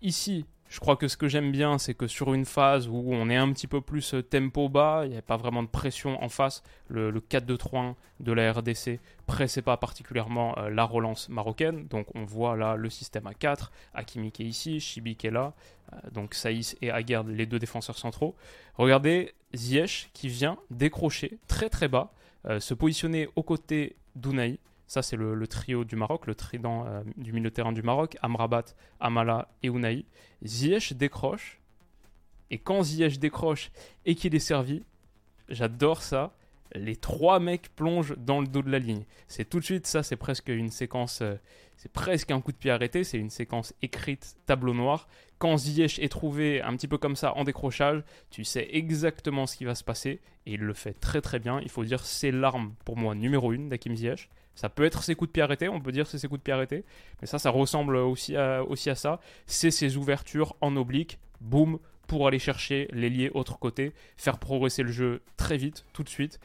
Ici, 0.01 0.45
je 0.69 0.79
crois 0.79 0.95
que 0.95 1.07
ce 1.07 1.17
que 1.17 1.27
j'aime 1.27 1.51
bien, 1.51 1.79
c'est 1.79 1.95
que 1.95 2.05
sur 2.05 2.33
une 2.33 2.45
phase 2.45 2.87
où 2.87 3.11
on 3.11 3.29
est 3.29 3.35
un 3.35 3.51
petit 3.51 3.65
peu 3.65 3.81
plus 3.81 4.13
euh, 4.13 4.21
tempo 4.21 4.69
bas, 4.69 5.01
il 5.05 5.11
n'y 5.11 5.17
a 5.17 5.21
pas 5.23 5.35
vraiment 5.35 5.63
de 5.63 5.67
pression 5.67 6.23
en 6.23 6.29
face, 6.29 6.61
le, 6.87 7.11
4-2-3-1 7.11 7.95
de 8.19 8.31
la 8.31 8.53
RDC 8.53 8.99
pressait 9.25 9.63
pas 9.63 9.77
particulièrement 9.77 10.57
euh, 10.59 10.69
la 10.69 10.83
relance 10.83 11.27
marocaine. 11.27 11.87
Donc 11.87 12.15
on 12.15 12.23
voit 12.23 12.55
là 12.55 12.75
le 12.75 12.89
système 12.91 13.25
à 13.25 13.33
4, 13.33 13.71
Hakimi 13.95 14.31
qui 14.31 14.43
est 14.43 14.47
ici, 14.47 14.79
Chibi 14.79 15.15
qui 15.15 15.25
est 15.27 15.31
là, 15.31 15.53
euh, 15.91 15.97
donc 16.11 16.35
Saïs 16.35 16.77
et 16.83 16.91
Aguerd, 16.91 17.27
les 17.27 17.47
deux 17.47 17.59
défenseurs 17.59 17.97
centraux. 17.97 18.35
Regardez 18.75 19.33
Ziyech 19.55 20.11
qui 20.13 20.27
vient 20.27 20.59
décrocher 20.69 21.39
très 21.47 21.69
très 21.69 21.87
bas, 21.87 22.13
se 22.59 22.73
positionner 22.73 23.27
aux 23.35 23.43
côtés 23.43 23.97
d'Ounaï, 24.15 24.59
ça, 24.89 25.03
c'est 25.03 25.15
le, 25.15 25.47
trio 25.47 25.83
du 25.83 25.95
Maroc, 25.95 26.25
le 26.25 26.33
trident 26.33 26.83
euh, 26.87 27.03
du 27.15 27.31
milieu 27.31 27.51
de 27.51 27.53
terrain 27.53 27.71
du 27.71 27.83
Maroc, 27.83 28.17
Amrabat, 28.23 28.65
Amala 28.99 29.47
et 29.61 29.69
Ounaï. 29.69 30.03
Ziyech 30.43 30.93
décroche. 30.93 31.59
Et 32.49 32.57
quand 32.57 32.81
Ziyech 32.81 33.19
décroche 33.19 33.69
et 34.07 34.15
qu'il 34.15 34.33
est 34.33 34.39
servi, 34.39 34.83
j'adore 35.47 36.01
ça. 36.01 36.33
Les 36.73 36.95
trois 36.95 37.39
mecs 37.39 37.69
plongent 37.75 38.15
dans 38.17 38.41
le 38.41 38.47
dos 38.47 38.63
de 38.63 38.71
la 38.71 38.79
ligne. 38.79 39.03
C'est 39.27 39.47
tout 39.47 39.59
de 39.59 39.63
suite 39.63 39.85
ça, 39.85 40.01
c'est 40.01 40.15
presque 40.15 40.47
une 40.47 40.71
séquence, 40.71 41.21
euh, 41.21 41.35
c'est 41.77 41.91
presque 41.91 42.31
un 42.31 42.41
coup 42.41 42.51
de 42.51 42.57
pied 42.57 42.71
arrêté, 42.71 43.03
c'est 43.03 43.19
une 43.19 43.29
séquence 43.29 43.75
écrite 43.83 44.37
tableau 44.47 44.73
noir. 44.73 45.07
Quand 45.37 45.55
Ziyech 45.55 45.99
est 45.99 46.09
trouvé 46.09 46.63
un 46.63 46.75
petit 46.75 46.87
peu 46.87 46.97
comme 46.97 47.15
ça 47.15 47.35
en 47.35 47.43
décrochage, 47.43 48.01
tu 48.31 48.43
sais 48.43 48.67
exactement 48.71 49.45
ce 49.45 49.55
qui 49.55 49.65
va 49.65 49.75
se 49.75 49.83
passer 49.83 50.19
et 50.47 50.53
il 50.53 50.61
le 50.61 50.73
fait 50.73 50.93
très 50.93 51.21
très 51.21 51.37
bien. 51.37 51.59
Il 51.61 51.69
faut 51.69 51.85
dire 51.85 52.03
c'est 52.03 52.31
l'arme 52.31 52.73
pour 52.85 52.97
moi 52.97 53.13
numéro 53.13 53.53
une 53.53 53.69
d'Akim 53.69 53.95
Ziyech. 53.95 54.29
Ça 54.59 54.67
peut 54.67 54.83
être 54.83 55.03
ses 55.03 55.15
coups 55.15 55.29
de 55.29 55.31
pied 55.31 55.41
arrêtés, 55.41 55.69
on 55.69 55.79
peut 55.79 55.93
dire 55.93 56.05
c'est 56.05 56.17
ses 56.17 56.27
coups 56.27 56.41
de 56.41 56.43
pied 56.43 56.51
arrêtés, 56.51 56.83
mais 57.21 57.27
ça, 57.27 57.39
ça 57.39 57.49
ressemble 57.49 57.95
aussi 57.95 58.35
à, 58.35 58.65
ça. 58.93 59.21
C'est 59.45 59.71
ses 59.71 59.95
ouvertures 59.95 60.57
en 60.59 60.75
oblique, 60.75 61.17
boum, 61.39 61.79
pour 62.07 62.27
aller 62.27 62.39
chercher 62.39 62.89
l'ailier 62.91 63.31
autre 63.33 63.57
côté, 63.57 63.93
faire 64.17 64.37
progresser 64.37 64.83
le 64.83 64.91
jeu 64.91 65.21
très 65.37 65.55
vite, 65.55 65.85
tout 65.93 66.03
de 66.03 66.09
suite. 66.09 66.41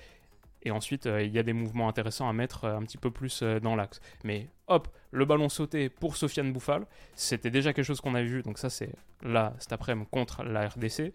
Et 0.65 0.71
ensuite, 0.71 1.07
euh, 1.07 1.23
il 1.23 1.33
y 1.33 1.39
a 1.39 1.43
des 1.43 1.53
mouvements 1.53 1.89
intéressants 1.89 2.29
à 2.29 2.33
mettre 2.33 2.65
euh, 2.65 2.77
un 2.77 2.83
petit 2.83 2.97
peu 2.97 3.11
plus 3.11 3.43
euh, 3.43 3.61
dans 3.61 3.77
l'axe. 3.77 4.01
Mais 4.25 4.49
hop, 4.67 4.89
le 5.11 5.25
ballon 5.25 5.49
sauté 5.49 5.89
pour 5.89 6.17
Sofiane 6.17 6.53
Bouffal, 6.53 6.87
c'était 7.15 7.51
déjà 7.51 7.73
quelque 7.73 7.85
chose 7.85 8.01
qu'on 8.01 8.15
avait 8.15 8.27
vu. 8.27 8.43
Donc 8.43 8.59
ça, 8.59 8.71
c'est 8.71 8.91
là, 9.23 9.55
cet 9.59 9.73
après-midi 9.73 10.09
contre 10.11 10.43
la 10.43 10.69
RDC. 10.69 11.13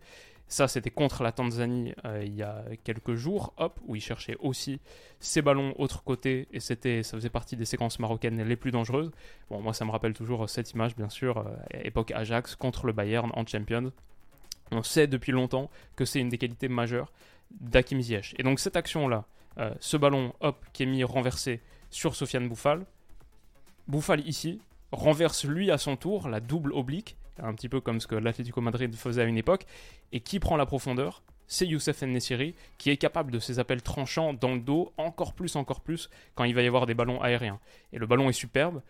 Ça, 0.48 0.68
c'était 0.68 0.90
contre 0.90 1.22
la 1.22 1.32
Tanzanie 1.32 1.94
il 2.24 2.34
y 2.34 2.42
a 2.42 2.64
quelques 2.84 3.14
jours, 3.14 3.54
hop, 3.58 3.80
où 3.86 3.96
il 3.96 4.02
cherchait 4.02 4.36
aussi 4.40 4.82
ses 5.20 5.44
ballons 5.44 5.76
autre 5.78 6.04
côté, 6.04 6.48
et 6.52 6.60
c'était, 6.60 7.04
ça 7.04 7.16
faisait 7.18 7.30
partie 7.30 7.56
des 7.56 7.66
séquences 7.66 8.00
marocaines 8.00 8.42
les 8.42 8.56
plus 8.56 8.72
dangereuses. 8.72 9.12
Bon, 9.52 9.62
moi, 9.62 9.76
ça 9.76 9.86
me 9.86 9.92
rappelle 9.92 10.14
toujours 10.14 10.50
cette 10.50 10.72
image, 10.72 10.96
bien 10.96 11.10
sûr, 11.10 11.46
époque 11.84 12.10
Ajax 12.10 12.56
contre 12.56 12.88
le 12.88 12.94
Bayern 12.94 13.30
en 13.36 13.46
Champions. 13.46 13.92
On 14.72 14.82
sait 14.82 15.06
depuis 15.06 15.32
longtemps 15.32 15.70
que 15.96 16.04
c'est 16.04 16.20
une 16.20 16.30
des 16.30 16.40
qualités 16.40 16.68
majeures 16.68 17.12
d'Akim 17.52 18.02
Ziyech. 18.02 18.36
Et 18.38 18.44
donc 18.44 18.60
cette 18.60 18.76
action-là, 18.76 19.26
euh, 19.60 19.74
ce 19.80 19.98
ballon, 19.98 20.34
hop, 20.40 20.66
qui 20.74 20.84
est 20.84 20.88
mis 20.88 21.04
renversé 21.04 21.62
sur 21.90 22.16
Sofiane 22.16 22.48
Bouffal, 22.48 22.86
Bouffal 23.88 24.26
ici 24.28 24.62
renverse 24.92 25.46
lui 25.46 25.72
à 25.72 25.78
son 25.78 25.96
tour 25.96 26.30
la 26.30 26.40
double 26.40 26.74
oblique, 26.74 27.18
un 27.38 27.54
petit 27.54 27.70
peu 27.70 27.82
comme 27.82 28.00
ce 28.00 28.08
que 28.08 28.16
l'Atlético 28.16 28.62
Madrid 28.62 28.96
faisait 28.96 29.22
à 29.22 29.26
une 29.26 29.38
époque, 29.38 29.66
et 30.12 30.20
qui 30.20 30.40
prend 30.40 30.58
la 30.58 30.66
profondeur 30.66 31.24
c'est 31.50 31.66
Youssef 31.66 32.04
Nessiri 32.04 32.56
qui 32.78 32.92
est 32.92 32.98
capable 32.98 33.32
de 33.32 33.40
ces 33.40 33.60
appels 33.60 33.82
tranchants 33.82 34.34
dans 34.34 34.54
le 34.54 34.60
dos, 34.62 34.94
encore 34.98 35.34
plus, 35.34 35.56
encore 35.56 35.82
plus, 35.82 36.10
quand 36.36 36.44
il 36.46 36.54
va 36.54 36.62
y 36.62 36.68
avoir 36.68 36.86
des 36.86 36.94
ballons 36.94 37.22
aériens. 37.22 37.60
Et 37.92 37.98
le 37.98 38.06
ballon 38.06 38.30
est 38.30 38.34
superbe, 38.34 38.82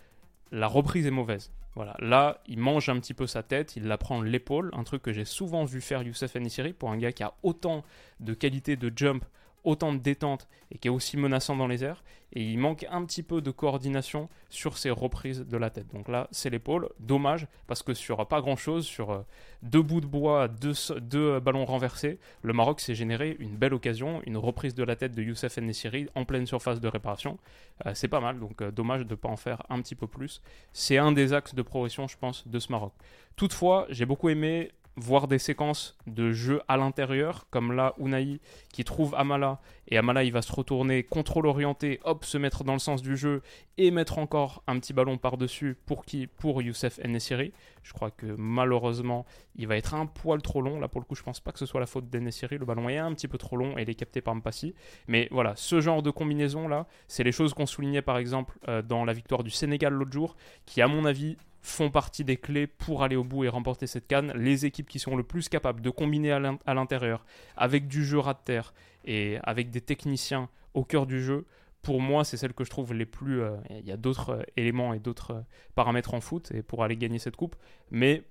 la 0.51 0.67
reprise 0.67 1.07
est 1.07 1.11
mauvaise. 1.11 1.51
Voilà, 1.75 1.95
là, 1.99 2.41
il 2.47 2.59
mange 2.59 2.89
un 2.89 2.99
petit 2.99 3.13
peu 3.13 3.27
sa 3.27 3.43
tête, 3.43 3.77
il 3.77 3.87
la 3.87 3.97
prend 3.97 4.21
l'épaule, 4.21 4.71
un 4.73 4.83
truc 4.83 5.01
que 5.01 5.13
j'ai 5.13 5.23
souvent 5.23 5.63
vu 5.63 5.79
faire 5.79 6.03
Youssef 6.03 6.35
Nessiri 6.35 6.73
pour 6.73 6.91
un 6.91 6.97
gars 6.97 7.13
qui 7.13 7.23
a 7.23 7.33
autant 7.43 7.85
de 8.19 8.33
qualité 8.33 8.75
de 8.75 8.91
jump 8.93 9.23
autant 9.63 9.93
de 9.93 9.99
détente 9.99 10.47
et 10.71 10.77
qui 10.77 10.87
est 10.87 10.91
aussi 10.91 11.17
menaçant 11.17 11.55
dans 11.55 11.67
les 11.67 11.83
airs. 11.83 12.03
Et 12.33 12.43
il 12.43 12.59
manque 12.59 12.85
un 12.91 13.03
petit 13.05 13.23
peu 13.23 13.41
de 13.41 13.49
coordination 13.49 14.29
sur 14.49 14.77
ses 14.77 14.91
reprises 14.91 15.47
de 15.47 15.57
la 15.57 15.71
tête. 15.71 15.87
Donc 15.93 16.07
là, 16.07 16.27
c'est 16.31 16.51
l'épaule. 16.51 16.89
Dommage, 16.99 17.47
parce 17.65 17.81
que 17.81 17.95
sur 17.95 18.27
pas 18.27 18.39
grand-chose, 18.39 18.85
sur 18.85 19.09
euh, 19.09 19.19
deux 19.63 19.81
bouts 19.81 20.01
de 20.01 20.05
bois, 20.05 20.47
deux, 20.47 20.73
deux 21.01 21.39
ballons 21.39 21.65
renversés, 21.65 22.19
le 22.43 22.53
Maroc 22.53 22.81
s'est 22.81 22.93
généré 22.93 23.35
une 23.39 23.55
belle 23.55 23.73
occasion, 23.73 24.21
une 24.27 24.37
reprise 24.37 24.75
de 24.75 24.83
la 24.83 24.95
tête 24.95 25.15
de 25.15 25.23
Youssef 25.23 25.57
Nessiri 25.57 26.07
en 26.13 26.23
pleine 26.23 26.45
surface 26.45 26.79
de 26.79 26.87
réparation. 26.87 27.39
Euh, 27.87 27.93
c'est 27.95 28.07
pas 28.07 28.19
mal, 28.19 28.39
donc 28.39 28.61
euh, 28.61 28.69
dommage 28.69 29.05
de 29.05 29.11
ne 29.11 29.15
pas 29.15 29.29
en 29.29 29.37
faire 29.37 29.63
un 29.69 29.81
petit 29.81 29.95
peu 29.95 30.05
plus. 30.05 30.43
C'est 30.71 30.97
un 30.97 31.11
des 31.11 31.33
axes 31.33 31.55
de 31.55 31.63
progression, 31.63 32.07
je 32.07 32.17
pense, 32.17 32.47
de 32.47 32.59
ce 32.59 32.71
Maroc. 32.71 32.93
Toutefois, 33.35 33.87
j'ai 33.89 34.05
beaucoup 34.05 34.29
aimé 34.29 34.71
voir 34.99 35.27
des 35.27 35.39
séquences 35.39 35.97
de 36.07 36.31
jeu 36.31 36.61
à 36.67 36.77
l'intérieur, 36.77 37.47
comme 37.49 37.71
là, 37.71 37.93
Unai 37.97 38.39
qui 38.71 38.83
trouve 38.83 39.15
Amala, 39.15 39.59
et 39.87 39.97
Amala 39.97 40.23
il 40.23 40.31
va 40.31 40.41
se 40.41 40.51
retourner, 40.51 41.03
contrôle 41.03 41.47
orienté, 41.47 41.99
hop, 42.03 42.23
se 42.25 42.37
mettre 42.37 42.63
dans 42.63 42.73
le 42.73 42.79
sens 42.79 43.01
du 43.01 43.17
jeu, 43.17 43.41
et 43.77 43.91
mettre 43.91 44.19
encore 44.19 44.63
un 44.67 44.77
petit 44.79 44.93
ballon 44.93 45.17
par-dessus 45.17 45.77
pour 45.85 46.05
qui 46.05 46.27
Pour 46.27 46.61
Youssef 46.61 46.99
Nessiri. 47.05 47.53
Je 47.81 47.93
crois 47.93 48.11
que 48.11 48.25
malheureusement, 48.37 49.25
il 49.55 49.67
va 49.67 49.77
être 49.77 49.93
un 49.93 50.05
poil 50.05 50.41
trop 50.41 50.61
long. 50.61 50.79
Là, 50.79 50.87
pour 50.87 51.01
le 51.01 51.05
coup, 51.05 51.15
je 51.15 51.23
pense 51.23 51.39
pas 51.39 51.51
que 51.51 51.59
ce 51.59 51.65
soit 51.65 51.79
la 51.79 51.85
faute 51.85 52.09
d'Nessiri. 52.09 52.57
Le 52.57 52.65
ballon 52.65 52.89
est 52.89 52.97
un 52.97 53.13
petit 53.13 53.27
peu 53.27 53.37
trop 53.37 53.55
long 53.55 53.77
et 53.77 53.83
il 53.83 53.89
est 53.89 53.95
capté 53.95 54.21
par 54.21 54.35
Mpassi. 54.35 54.75
Mais 55.07 55.27
voilà, 55.31 55.55
ce 55.55 55.79
genre 55.79 56.03
de 56.03 56.11
combinaison 56.11 56.67
là, 56.67 56.87
c'est 57.07 57.23
les 57.23 57.31
choses 57.31 57.53
qu'on 57.53 57.65
soulignait 57.65 58.01
par 58.01 58.17
exemple 58.17 58.59
euh, 58.67 58.81
dans 58.81 59.05
la 59.05 59.13
victoire 59.13 59.43
du 59.43 59.49
Sénégal 59.49 59.93
l'autre 59.93 60.11
jour, 60.11 60.35
qui 60.65 60.81
à 60.81 60.87
mon 60.87 61.05
avis 61.05 61.37
font 61.61 61.91
partie 61.91 62.23
des 62.23 62.37
clés 62.37 62.67
pour 62.67 63.03
aller 63.03 63.15
au 63.15 63.23
bout 63.23 63.43
et 63.43 63.49
remporter 63.49 63.87
cette 63.87 64.07
canne. 64.07 64.31
Les 64.35 64.65
équipes 64.65 64.87
qui 64.87 64.99
sont 64.99 65.15
le 65.15 65.23
plus 65.23 65.49
capables 65.49 65.81
de 65.81 65.89
combiner 65.89 66.31
à 66.31 66.73
l'intérieur 66.73 67.25
avec 67.57 67.87
du 67.87 68.05
jeu 68.05 68.19
rat 68.19 68.33
de 68.33 68.39
terre 68.43 68.73
et 69.05 69.37
avec 69.43 69.69
des 69.69 69.81
techniciens 69.81 70.49
au 70.73 70.83
cœur 70.83 71.05
du 71.05 71.21
jeu, 71.21 71.45
pour 71.81 72.01
moi, 72.01 72.23
c'est 72.23 72.37
celle 72.37 72.53
que 72.53 72.63
je 72.63 72.69
trouve 72.69 72.93
les 72.93 73.05
plus. 73.05 73.41
Euh, 73.41 73.55
il 73.69 73.85
y 73.85 73.91
a 73.91 73.97
d'autres 73.97 74.31
euh, 74.31 74.43
éléments 74.57 74.93
et 74.93 74.99
d'autres 74.99 75.31
euh, 75.31 75.41
paramètres 75.75 76.13
en 76.13 76.21
foot 76.21 76.51
et 76.53 76.61
pour 76.61 76.83
aller 76.83 76.97
gagner 76.97 77.19
cette 77.19 77.35
coupe, 77.35 77.55
mais 77.89 78.23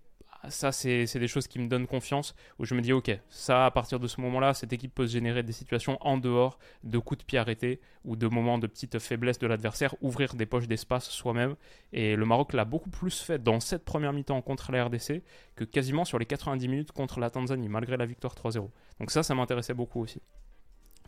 ça, 0.49 0.73
c'est 0.73 1.19
des 1.19 1.29
choses 1.29 1.49
qui 1.49 1.59
me 1.59 1.69
donnent 1.69 1.87
confiance, 1.87 2.35
où 2.59 2.65
je 2.65 2.75
me 2.75 2.81
dis, 2.81 2.93
ok, 2.93 3.11
ça, 3.29 3.67
à 3.67 3.71
partir 3.71 3.99
de 3.99 4.07
ce 4.07 4.21
moment-là, 4.21 4.55
cette 4.55 4.73
équipe 4.73 4.95
peut 4.95 5.07
se 5.07 5.13
générer 5.13 5.43
des 5.43 5.53
situations 5.53 5.99
en 6.01 6.17
dehors 6.17 6.59
de 6.85 6.99
coups 6.99 7.19
de 7.19 7.25
pied 7.25 7.39
arrêtés 7.39 7.81
ou 8.05 8.17
de 8.17 8.27
moments 8.29 8.59
de 8.59 8.67
petite 8.67 8.99
faiblesse 8.99 9.39
de 9.39 9.47
l'adversaire, 9.47 9.95
ouvrir 10.01 10.35
des 10.35 10.47
poches 10.47 10.69
d'espace 10.69 11.09
soi-même. 11.09 11.57
Et 11.93 12.15
le 12.17 12.25
Maroc 12.25 12.53
l'a 12.53 12.65
beaucoup 12.65 12.91
plus 12.91 13.21
fait 13.21 13.43
dans 13.43 13.61
cette 13.61 13.85
première 13.85 14.13
mi-temps 14.13 14.41
contre 14.43 14.71
la 14.73 14.85
RDC 14.85 15.23
que 15.57 15.65
quasiment 15.65 16.05
sur 16.05 16.19
les 16.19 16.27
90 16.27 16.69
minutes 16.69 16.93
contre 16.93 17.21
la 17.21 17.31
Tanzanie, 17.31 17.69
malgré 17.69 17.97
la 17.97 18.07
victoire 18.07 18.35
3-0. 18.35 18.71
Donc 19.01 19.11
ça, 19.11 19.23
ça 19.23 19.35
m'intéressait 19.35 19.75
beaucoup 19.75 20.01
aussi. 20.01 20.23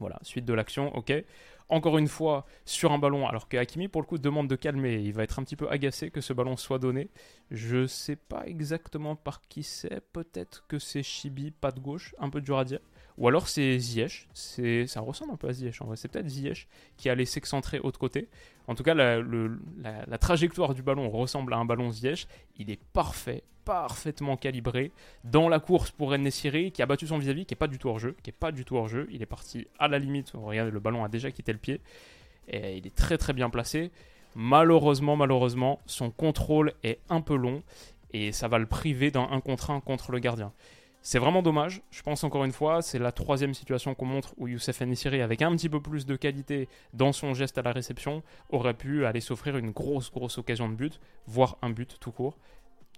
Voilà, 0.00 0.18
suite 0.22 0.46
de 0.46 0.54
l'action, 0.54 0.94
ok. 0.96 1.12
Encore 1.68 1.98
une 1.98 2.08
fois, 2.08 2.46
sur 2.64 2.90
un 2.90 2.98
ballon, 2.98 3.28
alors 3.28 3.48
que 3.48 3.56
Hakimi, 3.56 3.86
pour 3.86 4.00
le 4.00 4.06
coup, 4.06 4.18
demande 4.18 4.48
de 4.48 4.56
calmer. 4.56 4.96
Il 4.96 5.12
va 5.12 5.22
être 5.22 5.38
un 5.38 5.44
petit 5.44 5.54
peu 5.54 5.70
agacé 5.70 6.10
que 6.10 6.20
ce 6.20 6.32
ballon 6.32 6.56
soit 6.56 6.80
donné. 6.80 7.10
Je 7.52 7.86
sais 7.86 8.16
pas 8.16 8.44
exactement 8.46 9.14
par 9.14 9.42
qui 9.42 9.62
c'est. 9.62 10.00
Peut-être 10.12 10.64
que 10.66 10.80
c'est 10.80 11.04
Chibi, 11.04 11.52
pas 11.52 11.70
de 11.70 11.78
gauche, 11.78 12.14
un 12.18 12.28
peu 12.28 12.40
dur 12.40 12.58
à 12.58 12.64
dire. 12.64 12.80
Ou 13.20 13.28
alors 13.28 13.48
c'est 13.48 13.78
Ziyech, 13.78 14.28
ça 14.32 15.00
ressemble 15.02 15.32
un 15.32 15.36
peu 15.36 15.48
à 15.48 15.52
Ziyech 15.52 15.82
en 15.82 15.84
vrai, 15.84 15.96
c'est 15.96 16.08
peut-être 16.08 16.28
Ziyech 16.28 16.66
qui 16.96 17.10
allait 17.10 17.26
s'excentrer 17.26 17.78
autre 17.78 17.98
côté. 17.98 18.28
En 18.66 18.74
tout 18.74 18.82
cas, 18.82 18.94
la, 18.94 20.18
trajectoire 20.18 20.74
du 20.74 20.82
ballon 20.82 21.10
ressemble 21.10 21.52
à 21.52 21.58
un 21.58 21.66
ballon 21.66 21.92
Ziyech, 21.92 22.26
il 22.56 22.70
est 22.70 22.80
parfait, 22.94 23.42
parfaitement 23.66 24.38
calibré 24.38 24.90
dans 25.24 25.50
la 25.50 25.60
course 25.60 25.90
pour 25.90 26.16
Nessiri 26.16 26.72
qui 26.72 26.80
a 26.80 26.86
battu 26.86 27.06
son 27.06 27.18
vis-à-vis, 27.18 27.44
qui 27.44 27.52
est 27.52 27.58
pas 27.58 27.66
du 27.66 27.78
tout 27.78 27.90
hors 27.90 27.98
jeu, 27.98 28.16
qui 28.22 28.30
est 28.30 28.32
pas 28.32 28.52
du 28.52 28.64
tout 28.64 28.76
hors 28.76 28.88
jeu, 28.88 29.06
il 29.10 29.20
est 29.20 29.26
parti 29.26 29.66
à 29.78 29.86
la 29.86 29.98
limite, 29.98 30.32
regardez 30.32 30.70
le 30.70 30.80
ballon 30.80 31.04
a 31.04 31.08
déjà 31.08 31.30
quitté 31.30 31.52
le 31.52 31.58
pied, 31.58 31.82
et 32.48 32.78
il 32.78 32.86
est 32.86 32.96
très 32.96 33.18
très 33.18 33.34
bien 33.34 33.50
placé. 33.50 33.90
Malheureusement, 34.34 35.16
malheureusement, 35.16 35.80
son 35.84 36.10
contrôle 36.10 36.72
est 36.84 37.00
un 37.10 37.20
peu 37.20 37.36
long. 37.36 37.62
Et 38.12 38.32
ça 38.32 38.48
va 38.48 38.58
le 38.58 38.66
priver 38.66 39.10
d'un 39.12 39.28
1 39.30 39.40
contre 39.40 39.70
1 39.70 39.80
contre 39.80 40.10
le 40.10 40.18
gardien. 40.18 40.52
C'est 41.02 41.18
vraiment 41.18 41.42
dommage. 41.42 41.80
Je 41.90 42.02
pense 42.02 42.24
encore 42.24 42.44
une 42.44 42.52
fois, 42.52 42.82
c'est 42.82 42.98
la 42.98 43.10
troisième 43.10 43.54
situation 43.54 43.94
qu'on 43.94 44.04
montre 44.04 44.34
où 44.36 44.48
Youssef 44.48 44.80
Nessiri, 44.82 45.22
avec 45.22 45.40
un 45.40 45.50
petit 45.56 45.70
peu 45.70 45.80
plus 45.80 46.04
de 46.04 46.14
qualité 46.14 46.68
dans 46.92 47.12
son 47.12 47.32
geste 47.32 47.56
à 47.56 47.62
la 47.62 47.72
réception, 47.72 48.22
aurait 48.50 48.74
pu 48.74 49.06
aller 49.06 49.20
s'offrir 49.20 49.56
une 49.56 49.70
grosse, 49.70 50.10
grosse 50.10 50.36
occasion 50.36 50.68
de 50.68 50.74
but, 50.74 51.00
voire 51.26 51.56
un 51.62 51.70
but 51.70 51.96
tout 52.00 52.12
court. 52.12 52.36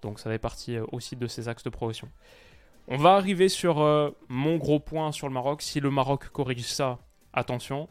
Donc 0.02 0.18
ça 0.18 0.30
fait 0.30 0.38
partie 0.38 0.76
euh, 0.76 0.84
aussi 0.90 1.14
de 1.14 1.26
ses 1.28 1.48
axes 1.48 1.62
de 1.62 1.70
progression. 1.70 2.08
On 2.88 2.96
va 2.96 3.14
arriver 3.14 3.48
sur 3.48 3.80
euh, 3.80 4.10
mon 4.28 4.56
gros 4.56 4.80
point 4.80 5.12
sur 5.12 5.28
le 5.28 5.34
Maroc. 5.34 5.62
Si 5.62 5.78
le 5.78 5.90
Maroc 5.90 6.28
corrige 6.30 6.66
ça, 6.66 6.98
attention. 7.32 7.88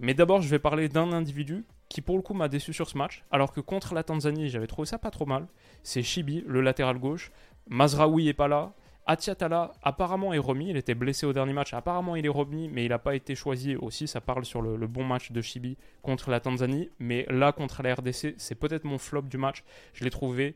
Mais 0.00 0.14
d'abord, 0.14 0.42
je 0.42 0.48
vais 0.48 0.58
parler 0.58 0.88
d'un 0.88 1.12
individu 1.12 1.64
qui 1.88 2.00
pour 2.00 2.16
le 2.16 2.22
coup 2.22 2.34
m'a 2.34 2.48
déçu 2.48 2.72
sur 2.72 2.88
ce 2.88 2.98
match, 2.98 3.24
alors 3.30 3.52
que 3.52 3.60
contre 3.60 3.94
la 3.94 4.02
Tanzanie, 4.02 4.48
j'avais 4.48 4.66
trouvé 4.66 4.86
ça 4.86 4.98
pas 4.98 5.12
trop 5.12 5.26
mal. 5.26 5.46
C'est 5.84 6.02
Chibi, 6.02 6.42
le 6.48 6.60
latéral 6.60 6.98
gauche. 6.98 7.30
Mazraoui 7.68 8.26
est 8.26 8.34
pas 8.34 8.48
là. 8.48 8.72
Atiatala 9.06 9.72
apparemment 9.82 10.32
est 10.32 10.38
remis, 10.38 10.70
il 10.70 10.76
était 10.78 10.94
blessé 10.94 11.26
au 11.26 11.34
dernier 11.34 11.52
match, 11.52 11.74
apparemment 11.74 12.16
il 12.16 12.24
est 12.24 12.30
remis, 12.30 12.68
mais 12.68 12.84
il 12.84 12.88
n'a 12.88 12.98
pas 12.98 13.14
été 13.14 13.34
choisi 13.34 13.76
aussi, 13.76 14.08
ça 14.08 14.22
parle 14.22 14.46
sur 14.46 14.62
le, 14.62 14.86
bon 14.86 15.04
match 15.04 15.30
de 15.30 15.42
Chibi 15.42 15.76
contre 16.02 16.30
la 16.30 16.40
Tanzanie, 16.40 16.88
mais 16.98 17.26
là 17.28 17.52
contre 17.52 17.82
la 17.82 17.94
RDC, 17.94 18.34
c'est 18.38 18.54
peut-être 18.54 18.84
mon 18.84 18.96
flop 18.96 19.22
du 19.22 19.36
match, 19.36 19.62
je 19.92 20.04
l'ai 20.04 20.10
trouvé 20.10 20.54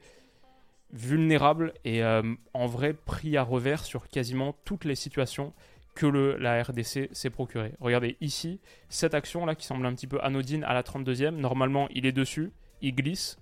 vulnérable 0.92 1.74
et 1.84 2.02
euh, 2.02 2.22
en 2.54 2.66
vrai 2.66 2.94
pris 2.94 3.36
à 3.36 3.42
revers 3.42 3.84
sur 3.84 4.08
quasiment 4.08 4.56
toutes 4.64 4.86
les 4.86 4.94
situations 4.94 5.52
que 5.94 6.06
la 6.06 6.62
RDC 6.62 7.10
s'est 7.12 7.28
procuré. 7.28 7.74
Regardez 7.80 8.16
ici, 8.22 8.60
cette 8.88 9.12
action 9.12 9.44
là 9.44 9.56
qui 9.56 9.66
semble 9.66 9.84
un 9.84 9.92
petit 9.92 10.06
peu 10.06 10.22
anodine 10.22 10.64
à 10.64 10.72
la 10.72 10.82
32e, 10.82 11.30
normalement 11.30 11.88
il 11.90 12.06
est 12.06 12.12
dessus, 12.12 12.52
il 12.80 12.94
glisse, 12.94 13.38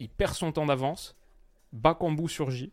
il 0.00 0.08
perd 0.08 0.32
son 0.32 0.52
temps 0.52 0.64
d'avance, 0.64 1.14
Bakambu 1.72 2.28
surgit, 2.28 2.72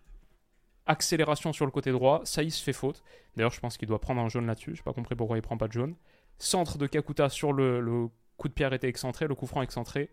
accélération 0.86 1.54
sur 1.54 1.66
le 1.66 1.72
côté 1.72 1.92
droit, 1.92 2.22
Saïs 2.24 2.60
fait 2.60 2.74
faute. 2.74 3.04
D'ailleurs, 3.36 3.52
je 3.52 3.60
pense 3.60 3.78
qu'il 3.78 3.88
doit 3.88 4.00
prendre 4.00 4.22
un 4.22 4.30
jaune 4.30 4.48
là-dessus. 4.48 4.76
Je 4.76 4.82
n'ai 4.82 4.84
pas 4.84 4.94
compris 4.94 5.16
pourquoi 5.16 5.38
il 5.38 5.42
prend 5.42 5.58
pas 5.58 5.68
de 5.68 5.74
jaune. 5.74 5.96
Centre 6.38 6.78
de 6.78 6.88
Kakuta 6.88 7.30
sur 7.30 7.54
le, 7.54 8.10
coup 8.38 8.48
de 8.48 8.54
pierre 8.54 8.74
était 8.74 8.88
excentré, 8.88 9.28
le 9.28 9.36
coup 9.36 9.46
franc 9.46 9.62
excentré. 9.62 10.10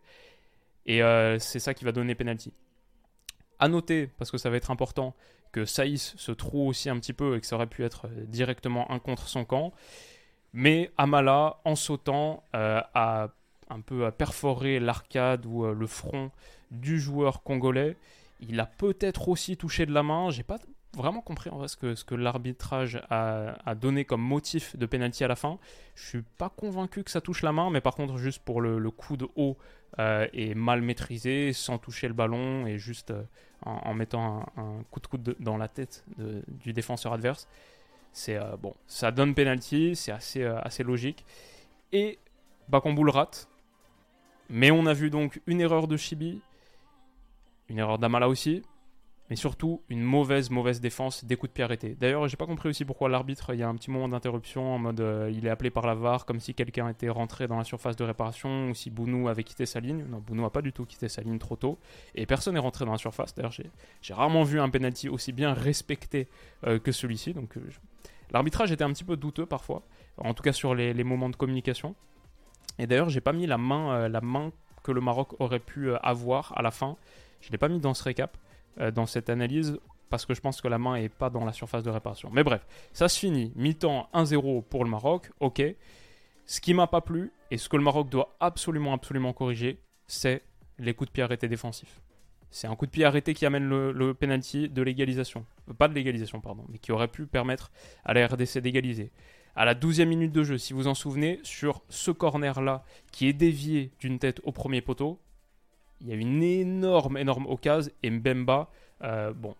Et 0.87 1.03
euh, 1.03 1.39
c'est 1.39 1.59
ça 1.59 1.75
qui 1.75 1.85
va 1.85 1.93
donner 1.93 2.15
penalty. 2.15 2.53
À 3.59 3.69
noter, 3.69 4.07
parce 4.07 4.31
que 4.31 4.39
ça 4.39 4.51
va 4.51 4.57
être 4.57 4.71
important, 4.71 5.15
que 5.51 5.65
Saïs 5.65 6.15
se 6.17 6.33
trouve 6.33 6.69
aussi 6.69 6.91
un 6.91 6.99
petit 6.99 7.15
peu 7.15 7.37
et 7.37 7.41
que 7.41 7.47
ça 7.47 7.57
aurait 7.57 7.67
pu 7.67 7.85
être 7.85 8.07
euh, 8.07 8.27
directement 8.27 8.91
un 8.91 8.99
contre 8.99 9.29
son 9.29 9.45
camp. 9.45 9.73
Mais 10.53 10.91
Amala, 10.99 11.59
en 11.65 11.75
sautant, 11.75 12.45
euh, 12.55 12.81
a 12.95 13.31
un 13.71 13.81
peu 13.81 14.11
perforé 14.11 14.81
l'arcade 14.81 15.45
ou 15.45 15.67
le 15.67 15.87
front 15.87 16.31
du 16.71 16.99
joueur 16.99 17.43
congolais. 17.43 17.97
Il 18.40 18.61
a 18.61 18.66
peut-être 18.66 19.28
aussi 19.28 19.57
touché 19.57 19.87
de 19.87 19.92
la 19.92 20.02
main. 20.02 20.30
J'ai 20.30 20.42
pas 20.42 20.59
vraiment 20.97 21.21
compris 21.21 21.50
ce 21.66 22.04
que, 22.04 22.14
l'arbitrage 22.14 23.00
a, 23.11 23.75
donné 23.75 24.04
comme 24.04 24.23
motif 24.23 24.76
de 24.76 24.87
pénalty 24.87 25.25
à 25.25 25.28
la 25.28 25.37
fin. 25.37 25.59
Je 25.95 26.07
suis 26.07 26.23
pas 26.23 26.49
convaincu 26.49 27.04
que 27.04 27.11
ça 27.11 27.21
touche 27.21 27.42
la 27.42 27.52
main, 27.52 27.71
mais 27.71 27.80
par 27.80 27.95
contre 27.95 28.16
juste 28.16 28.42
pour 28.42 28.61
le, 28.61 28.90
coup 28.90 29.16
de 29.16 29.28
haut 29.37 29.57
euh, 29.99 30.26
et 30.33 30.54
mal 30.54 30.83
maîtrisé, 30.83 31.52
sans 31.52 31.78
toucher 31.78 32.09
le 32.09 32.14
ballon 32.14 32.66
et 32.66 32.78
juste 32.78 33.11
euh, 33.11 33.23
en, 33.62 33.95
mettant 33.95 34.47
un, 34.57 34.83
coup 34.90 35.00
de 35.00 35.07
coude 35.07 35.37
dans 35.40 35.57
la 35.57 35.68
tête 35.68 36.04
du 36.16 36.73
défenseur 36.73 37.12
adverse. 37.12 37.49
C'est 38.12 38.37
euh, 38.37 38.57
bon, 38.57 38.75
ça 38.87 39.11
donne 39.11 39.35
pénalty, 39.35 39.95
c'est 39.95 40.12
assez, 40.12 40.45
assez 40.45 40.83
logique. 40.83 41.25
Et 41.92 42.18
Bakambu 42.68 43.04
le 43.04 43.11
rate. 43.11 43.49
Mais 44.50 44.71
on 44.71 44.87
a 44.87 44.95
vu 44.95 45.11
donc 45.11 45.42
une 45.47 45.61
erreur 45.61 45.88
de 45.88 45.97
Chibi, 45.99 46.40
une 47.69 47.79
erreur 47.79 47.99
d'Amala 47.99 48.29
aussi, 48.29 48.63
mais 49.31 49.37
surtout 49.37 49.83
une 49.89 50.03
mauvaise, 50.03 50.51
mauvaise 50.51 50.81
défense, 50.81 51.25
des 51.25 51.37
coups 51.37 51.51
de 51.51 51.55
pied 51.55 51.65
arrêtés. 51.65 51.97
D'ailleurs, 52.01 52.27
j'ai 52.29 52.37
pas 52.37 52.47
compris 52.47 52.69
aussi 52.69 52.85
pourquoi 52.85 53.09
l'arbitre, 53.09 53.53
il 53.53 53.61
y 53.61 53.63
a 53.63 53.69
un 53.69 53.75
petit 53.75 53.91
moment 53.91 54.09
d'interruption 54.09 54.75
en 54.75 54.79
mode 54.79 55.01
euh, 55.01 55.31
il 55.35 55.47
est 55.47 55.51
appelé 55.51 55.71
par 55.71 55.87
la 55.87 55.95
VAR 55.95 56.25
comme 56.25 56.41
si 56.41 56.55
quelqu'un 56.55 56.89
était 56.89 57.11
rentré 57.11 57.47
dans 57.47 57.59
la 57.59 57.65
surface 57.65 57.97
de 57.97 58.05
réparation 58.05 58.71
ou 58.71 58.75
si 58.75 58.91
Bounou 58.91 59.29
avait 59.29 59.45
quitté 59.45 59.67
sa 59.67 59.81
ligne. 59.81 60.05
Non, 60.09 60.19
Bounou 60.19 60.45
a 60.47 60.53
pas 60.53 60.63
du 60.63 60.73
tout 60.73 60.87
quitté 60.87 61.09
sa 61.09 61.23
ligne 61.23 61.39
trop 61.39 61.57
tôt 61.57 61.79
et 62.15 62.25
personne 62.25 62.55
n'est 62.55 62.61
rentré 62.61 62.87
dans 62.87 62.93
la 62.93 62.99
surface. 62.99 63.35
D'ailleurs, 63.35 63.53
j'ai 63.53 64.15
rarement 64.15 64.45
vu 64.45 64.61
un 64.61 64.71
penalty 64.71 65.09
aussi 65.09 65.33
bien 65.33 65.53
respecté 65.53 66.29
euh, 66.67 66.79
que 66.79 66.93
celui-ci. 66.93 67.35
Donc, 67.35 67.59
euh, 67.59 67.69
l'arbitrage 68.31 68.73
était 68.73 68.85
un 68.85 68.93
petit 68.93 69.05
peu 69.05 69.17
douteux 69.17 69.47
parfois, 69.47 69.83
en 70.17 70.33
tout 70.33 70.43
cas 70.43 70.53
sur 70.53 70.75
les, 70.75 71.05
moments 71.05 71.29
de 71.29 71.37
communication. 71.37 71.95
Et 72.79 72.87
d'ailleurs, 72.87 73.11
j'ai 73.11 73.21
pas 73.21 73.33
mis 73.33 73.47
la 73.47 73.59
main, 73.59 74.09
la 74.09 74.21
main 74.21 74.53
que 74.85 74.93
le 74.93 75.01
Maroc 75.01 75.39
aurait 75.41 75.59
pu 75.59 75.93
avoir 75.97 76.57
à 76.57 76.63
la 76.63 76.71
fin. 76.71 76.97
Je 77.40 77.49
ne 77.49 77.52
l'ai 77.52 77.59
pas 77.59 77.68
mis 77.68 77.80
dans 77.80 77.95
ce 77.95 78.02
récap, 78.02 78.37
dans 78.95 79.07
cette 79.07 79.28
analyse, 79.30 79.78
parce 80.09 80.26
que 80.26 80.35
je 80.35 80.40
pense 80.40 80.61
que 80.61 80.68
la 80.68 80.78
main 80.78 80.99
n'est 80.99 81.09
pas 81.09 81.30
dans 81.30 81.45
la 81.45 81.52
surface 81.52 81.83
de 81.83 81.90
réparation. 81.90 82.30
Mais 82.33 82.42
bref, 82.42 82.66
ça 82.92 83.09
se 83.09 83.18
finit. 83.18 83.52
Mi-temps 83.57 84.09
1-0 84.14 84.62
pour 84.64 84.85
le 84.85 84.90
Maroc, 84.90 85.30
ok. 85.40 85.62
Ce 86.47 86.61
qui 86.61 86.75
m'a 86.75 86.87
pas 86.87 87.00
plu, 87.00 87.30
et 87.50 87.59
ce 87.59 87.68
que 87.68 87.76
le 87.76 87.83
Maroc 87.83 88.09
doit 88.09 88.35
absolument, 88.40 88.95
absolument 88.95 89.33
corriger, 89.33 89.80
c'est 90.07 90.42
les 90.78 90.95
coups 90.95 91.09
de 91.09 91.12
pied 91.12 91.23
arrêtés 91.23 91.49
défensifs. 91.49 92.00
C'est 92.50 92.66
un 92.66 92.76
coup 92.76 92.87
de 92.87 92.90
pied 92.90 93.04
arrêté 93.04 93.35
qui 93.35 93.45
amène 93.45 93.68
le, 93.68 93.92
le 93.92 94.14
penalty 94.14 94.68
de 94.68 94.83
l'égalisation. 94.83 95.45
Euh, 95.68 95.75
pas 95.75 95.88
de 95.88 95.95
l'égalisation, 95.95 96.40
pardon, 96.40 96.64
mais 96.71 96.78
qui 96.78 96.92
aurait 96.92 97.09
pu 97.09 97.26
permettre 97.26 97.71
à 98.04 98.14
la 98.14 98.26
RDC 98.26 98.59
d'égaliser. 98.59 99.11
À 99.54 99.64
la 99.64 99.75
12e 99.75 100.07
minute 100.07 100.33
de 100.33 100.42
jeu, 100.42 100.57
si 100.57 100.73
vous 100.73 100.87
en 100.87 100.95
souvenez, 100.95 101.40
sur 101.42 101.83
ce 101.88 102.11
corner-là, 102.11 102.85
qui 103.12 103.28
est 103.28 103.33
dévié 103.33 103.92
d'une 104.00 104.18
tête 104.18 104.40
au 104.45 104.52
premier 104.52 104.80
poteau, 104.80 105.21
il 106.00 106.09
y 106.09 106.12
a 106.12 106.17
une 106.17 106.43
énorme, 106.43 107.17
énorme 107.17 107.47
occasion, 107.47 107.93
et 108.02 108.11
Mbemba, 108.11 108.69
euh, 109.02 109.33
bon, 109.33 109.55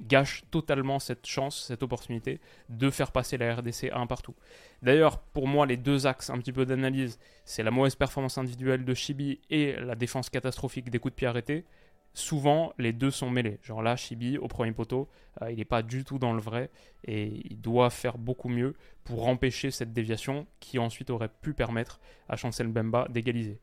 gâche 0.00 0.42
totalement 0.50 0.98
cette 0.98 1.26
chance, 1.26 1.64
cette 1.66 1.82
opportunité 1.82 2.40
de 2.68 2.90
faire 2.90 3.12
passer 3.12 3.36
la 3.36 3.54
RDC 3.54 3.90
un 3.92 4.06
partout. 4.06 4.34
D'ailleurs, 4.82 5.18
pour 5.18 5.46
moi, 5.46 5.66
les 5.66 5.76
deux 5.76 6.06
axes 6.06 6.30
un 6.30 6.38
petit 6.38 6.52
peu 6.52 6.66
d'analyse, 6.66 7.18
c'est 7.44 7.62
la 7.62 7.70
mauvaise 7.70 7.94
performance 7.94 8.38
individuelle 8.38 8.84
de 8.84 8.94
Chibi 8.94 9.40
et 9.50 9.74
la 9.74 9.94
défense 9.94 10.30
catastrophique 10.30 10.90
des 10.90 10.98
coups 10.98 11.12
de 11.12 11.16
pied 11.16 11.26
arrêtés. 11.26 11.64
Souvent, 12.12 12.72
les 12.78 12.92
deux 12.92 13.10
sont 13.10 13.28
mêlés. 13.28 13.58
Genre 13.62 13.82
là, 13.82 13.96
Chibi, 13.96 14.38
au 14.38 14.46
premier 14.46 14.72
poteau, 14.72 15.08
euh, 15.42 15.50
il 15.50 15.58
n'est 15.58 15.64
pas 15.64 15.82
du 15.82 16.04
tout 16.04 16.18
dans 16.18 16.32
le 16.32 16.40
vrai 16.40 16.70
et 17.04 17.26
il 17.50 17.60
doit 17.60 17.90
faire 17.90 18.18
beaucoup 18.18 18.48
mieux 18.48 18.74
pour 19.02 19.26
empêcher 19.26 19.70
cette 19.72 19.92
déviation 19.92 20.46
qui 20.60 20.78
ensuite 20.78 21.10
aurait 21.10 21.30
pu 21.42 21.54
permettre 21.54 22.00
à 22.28 22.36
Chancel 22.36 22.68
Bemba 22.68 23.08
d'égaliser. 23.10 23.58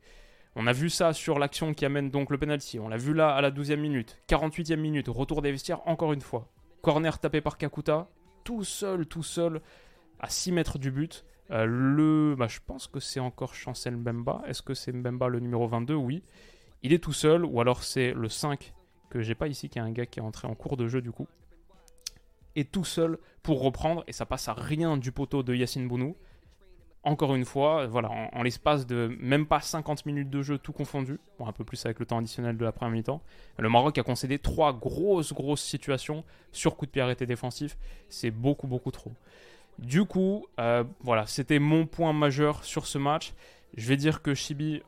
On 0.55 0.67
a 0.67 0.73
vu 0.73 0.89
ça 0.89 1.13
sur 1.13 1.39
l'action 1.39 1.73
qui 1.73 1.85
amène 1.85 2.09
donc 2.09 2.29
le 2.29 2.37
penalty. 2.37 2.79
On 2.79 2.89
l'a 2.89 2.97
vu 2.97 3.13
là 3.13 3.33
à 3.33 3.41
la 3.41 3.51
12e 3.51 3.77
minute. 3.77 4.17
48e 4.27 4.75
minute, 4.75 5.07
retour 5.07 5.41
des 5.41 5.51
vestiaires 5.51 5.87
encore 5.87 6.11
une 6.11 6.21
fois. 6.21 6.49
Corner 6.81 7.19
tapé 7.19 7.39
par 7.39 7.57
Kakuta, 7.57 8.09
tout 8.43 8.63
seul, 8.63 9.05
tout 9.05 9.23
seul, 9.23 9.61
à 10.19 10.29
6 10.29 10.51
mètres 10.51 10.77
du 10.77 10.91
but. 10.91 11.23
Euh, 11.51 11.65
le, 11.65 12.35
bah, 12.37 12.47
je 12.47 12.59
pense 12.65 12.87
que 12.87 12.99
c'est 12.99 13.19
encore 13.19 13.55
Chancel 13.55 13.95
Mbemba. 13.95 14.41
Est-ce 14.45 14.61
que 14.61 14.73
c'est 14.73 14.91
Mbemba 14.91 15.29
le 15.29 15.39
numéro 15.39 15.67
22 15.67 15.95
Oui. 15.95 16.23
Il 16.83 16.93
est 16.93 17.03
tout 17.03 17.13
seul, 17.13 17.45
ou 17.45 17.61
alors 17.61 17.83
c'est 17.83 18.13
le 18.13 18.27
5 18.27 18.73
que 19.09 19.21
j'ai 19.21 19.35
pas 19.35 19.47
ici, 19.47 19.69
qui 19.69 19.77
est 19.77 19.81
un 19.81 19.91
gars 19.91 20.05
qui 20.05 20.19
est 20.19 20.23
entré 20.23 20.47
en 20.47 20.55
cours 20.55 20.77
de 20.77 20.87
jeu 20.87 21.01
du 21.01 21.11
coup. 21.11 21.27
Et 22.55 22.65
tout 22.65 22.83
seul 22.83 23.17
pour 23.43 23.61
reprendre, 23.61 24.03
et 24.07 24.13
ça 24.13 24.25
passe 24.25 24.49
à 24.49 24.53
rien 24.53 24.97
du 24.97 25.11
poteau 25.11 25.43
de 25.43 25.53
Yacine 25.53 25.87
Bounou 25.87 26.15
encore 27.03 27.33
une 27.33 27.45
fois, 27.45 27.87
voilà, 27.87 28.09
en, 28.33 28.43
l'espace 28.43 28.85
de 28.85 29.15
même 29.19 29.47
pas 29.47 29.59
50 29.59 30.05
minutes 30.05 30.29
de 30.29 30.41
jeu 30.43 30.57
tout 30.59 30.71
confondu, 30.71 31.19
un 31.39 31.51
peu 31.51 31.63
plus 31.63 31.83
avec 31.85 31.99
le 31.99 32.05
temps 32.05 32.19
additionnel 32.19 32.57
de 32.57 32.63
la 32.63 32.71
première 32.71 32.93
mi-temps, 32.93 33.21
le 33.57 33.69
Maroc 33.69 33.97
a 33.97 34.03
concédé 34.03 34.37
trois 34.37 34.73
grosses, 34.73 35.33
grosses 35.33 35.63
situations 35.63 36.23
sur 36.51 36.75
coup 36.77 36.85
de 36.85 36.91
pied 36.91 37.01
arrêté 37.01 37.25
défensif. 37.25 37.77
C'est 38.09 38.29
beaucoup, 38.29 38.67
beaucoup 38.67 38.91
trop. 38.91 39.11
Du 39.79 40.05
coup, 40.05 40.45
euh, 40.59 40.83
voilà, 40.99 41.25
c'était 41.25 41.57
mon 41.57 41.87
point 41.87 42.13
majeur 42.13 42.63
sur 42.63 42.85
ce 42.85 42.99
match. 42.99 43.33
Je 43.75 43.87
vais 43.87 43.97
dire 43.97 44.21
que 44.21 44.35
Chibi 44.35 44.83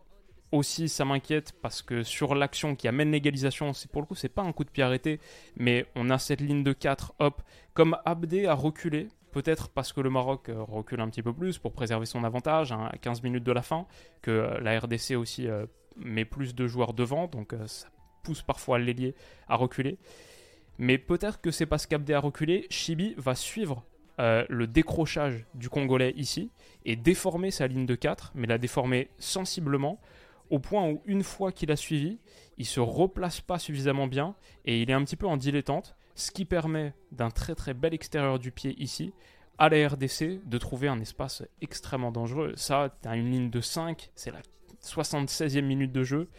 aussi, 0.51 0.87
ça 0.87 1.03
m'inquiète 1.03 1.53
parce 1.63 1.81
que 1.81 2.03
sur 2.03 2.35
l'action 2.35 2.75
qui 2.75 2.87
amène 2.87 3.11
l'égalisation, 3.11 3.73
c'est 3.73 3.89
pour 3.89 4.01
le 4.01 4.07
coup, 4.07 4.13
c'est 4.13 4.29
pas 4.29 4.43
un 4.43 4.51
coup 4.51 4.63
de 4.63 4.69
pied 4.69 4.83
arrêté, 4.83 5.19
mais 5.57 5.87
on 5.95 6.11
a 6.11 6.19
cette 6.19 6.41
ligne 6.41 6.63
de 6.63 6.73
4, 6.73 7.15
hop, 7.17 7.41
comme 7.73 7.97
Abdé 8.05 8.45
a 8.45 8.53
reculé, 8.53 9.07
Peut-être 9.33 9.69
parce 9.69 9.91
que 9.93 9.99
le 9.99 10.11
Maroc 10.11 10.49
euh, 10.49 10.61
recule 10.61 11.01
un 11.01 11.09
petit 11.09 11.23
peu 11.23 11.33
plus 11.33 11.57
pour 11.57 11.73
préserver 11.73 12.05
son 12.05 12.23
avantage 12.23 12.71
hein, 12.71 12.87
à 12.91 12.97
15 12.97 13.23
minutes 13.23 13.43
de 13.43 13.51
la 13.51 13.63
fin, 13.63 13.87
que 14.21 14.29
euh, 14.29 14.59
la 14.59 14.79
RDC 14.79 15.15
aussi 15.17 15.47
euh, 15.47 15.65
met 15.97 16.23
plus 16.23 16.53
de 16.53 16.67
joueurs 16.67 16.93
devant, 16.93 17.25
donc 17.27 17.55
ça 17.65 17.87
pousse 18.21 18.43
parfois 18.43 18.77
l'ailier 18.77 19.15
à 19.49 19.55
reculer. 19.55 19.97
Mais 20.77 20.99
peut-être 20.99 21.41
que 21.41 21.49
c'est 21.49 21.65
parce 21.65 21.87
qu'Abdé 21.87 22.13
a 22.13 22.19
reculé, 22.19 22.67
Chibi 22.69 23.15
va 23.17 23.35
suivre 23.35 23.83
le 24.19 24.65
décrochage 24.67 25.45
du 25.55 25.69
Congolais 25.69 26.13
ici 26.15 26.51
et 26.85 26.95
déformer 26.95 27.49
sa 27.49 27.67
ligne 27.67 27.87
de 27.87 27.95
4, 27.95 28.31
mais 28.35 28.47
la 28.47 28.59
déformer 28.59 29.09
sensiblement 29.17 29.99
au 30.49 30.59
point 30.59 30.87
où 30.87 31.01
une 31.05 31.23
fois 31.23 31.51
qu'il 31.51 31.71
a 31.71 31.75
suivi, 31.75 32.19
il 32.57 32.65
se 32.65 32.79
replace 32.79 33.41
pas 33.41 33.59
suffisamment 33.59 34.07
bien 34.07 34.35
et 34.65 34.81
il 34.81 34.89
est 34.89 34.93
un 34.93 35.03
petit 35.03 35.15
peu 35.15 35.27
en 35.27 35.37
dilettante 35.37 35.95
ce 36.15 36.31
qui 36.31 36.45
permet 36.45 36.93
d'un 37.11 37.29
très 37.29 37.55
très 37.55 37.73
bel 37.73 37.93
extérieur 37.93 38.39
du 38.39 38.51
pied 38.51 38.75
ici 38.81 39.13
à 39.57 39.69
la 39.69 39.87
RDC 39.87 40.41
de 40.45 40.57
trouver 40.57 40.87
un 40.87 40.99
espace 40.99 41.43
extrêmement 41.61 42.11
dangereux. 42.11 42.53
Ça, 42.55 42.95
tu 43.01 43.07
as 43.07 43.15
une 43.15 43.31
ligne 43.31 43.49
de 43.49 43.61
5, 43.61 44.11
c'est 44.15 44.31
la 44.31 44.41
76e 44.83 45.61
minute 45.61 45.91
de 45.91 46.03
jeu. 46.03 46.29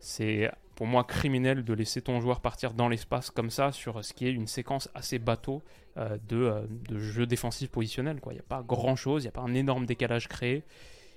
C'est 0.00 0.50
pour 0.74 0.86
moi 0.86 1.04
criminel 1.04 1.64
de 1.64 1.72
laisser 1.72 2.02
ton 2.02 2.20
joueur 2.20 2.40
partir 2.40 2.74
dans 2.74 2.88
l'espace 2.88 3.30
comme 3.30 3.50
ça 3.50 3.72
sur 3.72 4.04
ce 4.04 4.12
qui 4.12 4.26
est 4.26 4.32
une 4.32 4.46
séquence 4.46 4.90
assez 4.94 5.18
bateau 5.18 5.62
euh, 5.96 6.18
de, 6.28 6.36
euh, 6.36 6.66
de, 6.68 6.98
jeu 6.98 7.26
défensif 7.26 7.70
positionnel. 7.70 8.20
Il 8.26 8.32
n'y 8.32 8.38
a 8.38 8.42
pas 8.42 8.62
grand 8.62 8.94
chose, 8.94 9.22
il 9.22 9.26
n'y 9.26 9.30
a 9.30 9.32
pas 9.32 9.40
un 9.40 9.54
énorme 9.54 9.86
décalage 9.86 10.28
créé 10.28 10.64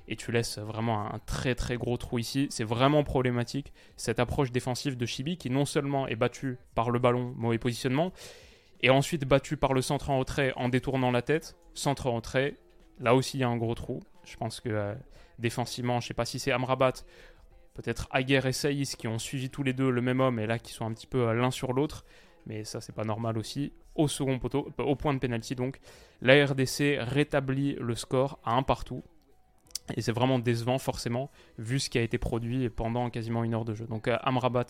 et 0.10 0.16
tu 0.16 0.32
laisses 0.32 0.58
vraiment 0.58 1.14
un 1.14 1.20
très 1.20 1.56
très 1.56 1.78
gros 1.78 1.96
trou 1.96 2.18
ici. 2.18 2.48
C'est 2.50 2.64
vraiment 2.64 3.04
problématique 3.04 3.72
cette 3.96 4.20
approche 4.20 4.52
défensive 4.52 4.98
de 4.98 5.06
Chibi 5.06 5.38
qui 5.38 5.52
non 5.52 5.66
seulement 5.66 6.08
est 6.08 6.16
battue 6.16 6.58
par 6.74 6.90
le 6.90 7.00
ballon, 7.00 7.34
mauvais 7.38 7.60
positionnement, 7.60 8.12
et 8.82 8.90
ensuite 8.90 9.26
battue 9.26 9.56
par 9.56 9.74
le 9.74 9.82
centre 9.82 10.10
en 10.10 10.18
retrait 10.18 10.52
en 10.56 10.68
détournant 10.68 11.12
la 11.12 11.22
tête. 11.22 11.56
Centre 11.76 12.08
en 12.08 12.16
retrait, 12.16 12.56
là 13.00 13.14
aussi 13.14 13.38
il 13.38 13.42
y 13.42 13.44
a 13.44 13.50
un 13.50 13.58
gros 13.58 13.76
trou. 13.76 14.02
Je 14.26 14.36
pense 14.36 14.60
que 14.60 14.70
euh, 14.70 14.96
défensivement, 15.38 16.00
je 16.00 16.06
ne 16.06 16.08
sais 16.10 16.14
pas 16.16 16.26
si 16.26 16.40
c'est 16.40 16.52
Amrabat, 16.52 16.94
peut-être 17.76 18.08
Aguerre 18.10 18.48
et 18.48 18.54
Saïs 18.54 18.96
qui 18.96 19.08
ont 19.08 19.20
suivi 19.20 19.52
tous 19.52 19.62
les 19.62 19.74
deux 19.74 19.92
le 19.92 20.02
même 20.02 20.22
homme 20.22 20.40
et 20.40 20.48
là 20.48 20.58
qui 20.58 20.74
sont 20.74 20.88
un 20.88 20.94
petit 20.94 21.08
peu 21.08 21.30
euh, 21.30 21.34
l'un 21.34 21.52
sur 21.52 21.72
l'autre. 21.72 22.04
Mais 22.48 22.64
ça, 22.64 22.82
c'est 22.82 22.96
pas 22.96 23.04
normal 23.04 23.38
aussi. 23.38 23.74
Au 23.94 24.08
second 24.08 24.40
poteau, 24.40 24.72
au 24.80 24.96
point 24.96 25.14
de 25.14 25.20
pénalty 25.20 25.54
donc, 25.54 25.80
la 26.22 26.46
RDC 26.46 26.98
rétablit 27.00 27.76
le 27.80 27.94
score 27.94 28.40
à 28.44 28.54
un 28.54 28.64
partout. 28.64 29.04
Et 29.96 30.02
c'est 30.02 30.12
vraiment 30.12 30.40
décevant, 30.40 30.78
forcément, 30.78 31.32
vu 31.58 31.80
ce 31.80 31.90
qui 31.90 31.98
a 31.98 32.02
été 32.02 32.18
produit 32.18 32.70
pendant 32.70 33.10
quasiment 33.10 33.44
une 33.44 33.54
heure 33.54 33.66
de 33.66 33.74
jeu. 33.74 33.86
Donc, 33.88 34.08
euh, 34.08 34.18
Amrabat, 34.22 34.66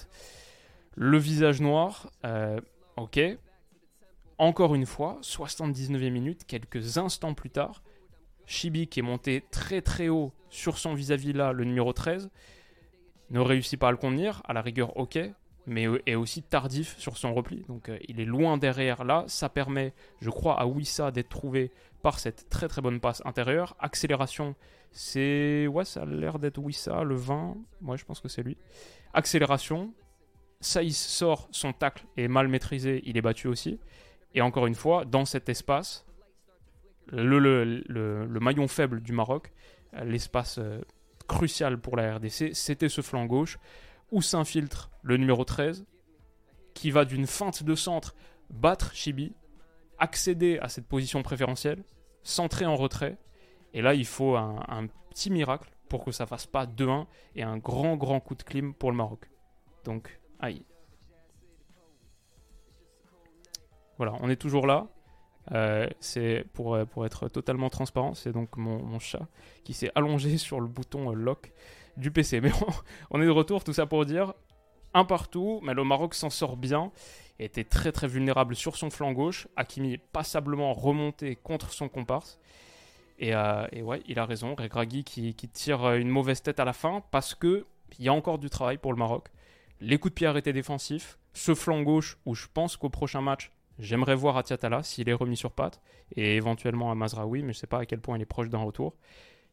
le 0.95 1.17
visage 1.17 1.61
noir, 1.61 2.11
euh, 2.25 2.59
ok. 2.97 3.19
Encore 4.37 4.75
une 4.75 4.85
fois, 4.85 5.19
79e 5.21 6.09
minute, 6.09 6.45
quelques 6.45 6.97
instants 6.97 7.33
plus 7.33 7.49
tard, 7.49 7.83
Chibi, 8.45 8.87
qui 8.87 8.99
est 8.99 9.03
monté 9.03 9.43
très 9.51 9.81
très 9.81 10.07
haut 10.07 10.33
sur 10.49 10.77
son 10.77 10.93
vis-à-vis 10.93 11.33
là, 11.33 11.51
le 11.51 11.65
numéro 11.65 11.93
13, 11.93 12.29
ne 13.29 13.39
réussit 13.39 13.79
pas 13.79 13.89
à 13.89 13.91
le 13.91 13.97
contenir. 13.97 14.41
À 14.45 14.53
la 14.53 14.61
rigueur, 14.61 14.97
ok 14.97 15.19
mais 15.65 15.87
est 16.05 16.15
aussi 16.15 16.41
tardif 16.41 16.97
sur 16.97 17.17
son 17.17 17.33
repli. 17.33 17.63
Donc 17.67 17.89
euh, 17.89 17.97
il 18.07 18.19
est 18.19 18.25
loin 18.25 18.57
derrière 18.57 19.03
là. 19.03 19.23
Ça 19.27 19.49
permet, 19.49 19.93
je 20.21 20.29
crois, 20.29 20.59
à 20.59 20.65
Wissa 20.65 21.11
d'être 21.11 21.29
trouvé 21.29 21.71
par 22.01 22.19
cette 22.19 22.49
très 22.49 22.67
très 22.67 22.81
bonne 22.81 22.99
passe 22.99 23.21
intérieure. 23.25 23.75
Accélération, 23.79 24.55
c'est. 24.91 25.67
Ouais, 25.67 25.85
ça 25.85 26.03
a 26.03 26.05
l'air 26.05 26.39
d'être 26.39 26.57
Wissa, 26.57 27.03
le 27.03 27.15
20. 27.15 27.57
Moi, 27.81 27.97
je 27.97 28.05
pense 28.05 28.19
que 28.19 28.27
c'est 28.27 28.43
lui. 28.43 28.57
Accélération. 29.13 29.93
Saïs 30.61 30.97
sort, 30.97 31.47
son 31.51 31.71
tacle 31.71 32.05
est 32.17 32.27
mal 32.27 32.49
maîtrisé, 32.49 33.01
il 33.05 33.17
est 33.17 33.21
battu 33.21 33.47
aussi. 33.47 33.79
Et 34.33 34.41
encore 34.41 34.67
une 34.67 34.75
fois, 34.75 35.05
dans 35.05 35.23
cet 35.23 35.47
espace, 35.47 36.05
le, 37.07 37.39
le, 37.39 38.39
maillon 38.41 38.67
faible 38.67 39.01
du 39.01 39.13
Maroc, 39.13 39.53
l'espace 40.03 40.57
euh, 40.59 40.81
crucial 41.27 41.79
pour 41.79 41.95
la 41.95 42.17
RDC, 42.17 42.53
c'était 42.53 42.89
ce 42.89 43.01
flanc 43.01 43.25
gauche 43.25 43.57
où 44.11 44.21
s'infiltre 44.21 44.89
le 45.01 45.17
numéro 45.17 45.43
13, 45.43 45.85
qui 46.73 46.91
va 46.91 47.05
d'une 47.05 47.27
feinte 47.27 47.63
de 47.63 47.75
centre 47.75 48.15
battre 48.49 48.93
Chibi, 48.93 49.33
accéder 49.97 50.59
à 50.59 50.69
cette 50.69 50.87
position 50.87 51.21
préférentielle, 51.23 51.83
centrer 52.23 52.65
en 52.65 52.75
retrait, 52.75 53.17
et 53.73 53.81
là, 53.81 53.93
il 53.93 54.05
faut 54.05 54.35
un, 54.35 54.87
petit 55.09 55.29
miracle 55.29 55.69
pour 55.89 56.05
que 56.05 56.11
ça 56.11 56.25
fasse 56.25 56.45
pas 56.45 56.65
2-1 56.65 57.05
et 57.35 57.43
un 57.43 57.57
grand, 57.57 57.97
grand 57.97 58.19
coup 58.19 58.35
de 58.35 58.43
clim 58.43 58.73
pour 58.73 58.91
le 58.91 58.97
Maroc. 58.97 59.29
Donc, 59.83 60.19
aïe. 60.39 60.63
Voilà, 63.97 64.15
on 64.21 64.29
est 64.29 64.35
toujours 64.35 64.65
là. 64.65 64.87
Euh, 65.51 65.87
c'est 65.99 66.45
pour, 66.53 66.77
pour 66.87 67.05
être 67.05 67.27
totalement 67.27 67.69
transparent, 67.69 68.13
c'est 68.13 68.31
donc 68.31 68.55
mon, 68.55 68.99
chat 68.99 69.27
qui 69.63 69.73
s'est 69.73 69.91
allongé 69.95 70.37
sur 70.37 70.59
le 70.59 70.67
bouton 70.67 71.11
lock 71.11 71.51
du 71.99 72.11
PC. 72.11 72.41
Mais 72.41 72.51
on, 73.11 73.21
est 73.21 73.25
de 73.25 73.31
retour, 73.31 73.63
tout 73.63 73.73
ça 73.73 73.85
pour 73.85 74.05
dire 74.05 74.33
un 74.93 75.05
partout, 75.05 75.59
mais 75.63 75.73
le 75.73 75.83
Maroc 75.83 76.15
s'en 76.15 76.31
sort 76.31 76.57
bien, 76.57 76.91
était 77.37 77.63
très 77.63 77.91
très 77.91 78.07
vulnérable 78.07 78.55
sur 78.55 78.75
son 78.75 78.89
flanc 78.89 79.11
gauche. 79.11 79.47
Hakimi 79.55 79.97
passablement 79.97 80.73
remonté 80.73 81.35
contre 81.35 81.71
son 81.71 81.89
comparse. 81.89 82.39
Euh, 83.21 83.67
et, 83.71 83.81
ouais, 83.81 84.01
il 84.07 84.17
a 84.19 84.25
raison. 84.25 84.55
Regragui 84.55 85.03
qui, 85.03 85.33
tire 85.33 85.83
euh, 85.83 85.97
une 85.97 86.09
mauvaise 86.09 86.41
tête 86.41 86.59
à 86.59 86.65
la 86.65 86.73
fin 86.73 87.03
parce 87.11 87.35
que 87.35 87.65
il 87.97 88.05
y 88.05 88.09
a 88.09 88.13
encore 88.13 88.39
du 88.39 88.49
travail 88.49 88.77
pour 88.77 88.93
le 88.93 88.99
Maroc. 88.99 89.29
Les 89.81 89.97
coups 89.97 90.11
de 90.11 90.15
pied 90.15 90.27
arrêtés 90.27 90.53
défensifs, 90.53 91.17
ce 91.33 91.55
flanc 91.55 91.81
gauche 91.81 92.17
où 92.25 92.35
je 92.35 92.47
pense 92.53 92.77
qu'au 92.77 92.89
prochain 92.89 93.21
match, 93.21 93.51
j'aimerais 93.79 94.15
voir 94.15 94.37
Atiatala 94.37 94.83
s'il 94.83 95.09
est 95.09 95.13
remis 95.13 95.37
sur 95.37 95.51
patte 95.51 95.81
et 96.15 96.35
éventuellement 96.35 96.91
à 96.91 96.95
Mazraoui, 96.95 97.41
mais 97.41 97.53
je 97.53 97.57
ne 97.57 97.61
sais 97.61 97.67
pas 97.67 97.79
à 97.79 97.85
quel 97.85 97.99
point 97.99 98.17
il 98.17 98.21
est 98.21 98.25
proche 98.25 98.49
d'un 98.49 98.59
retour. 98.59 98.95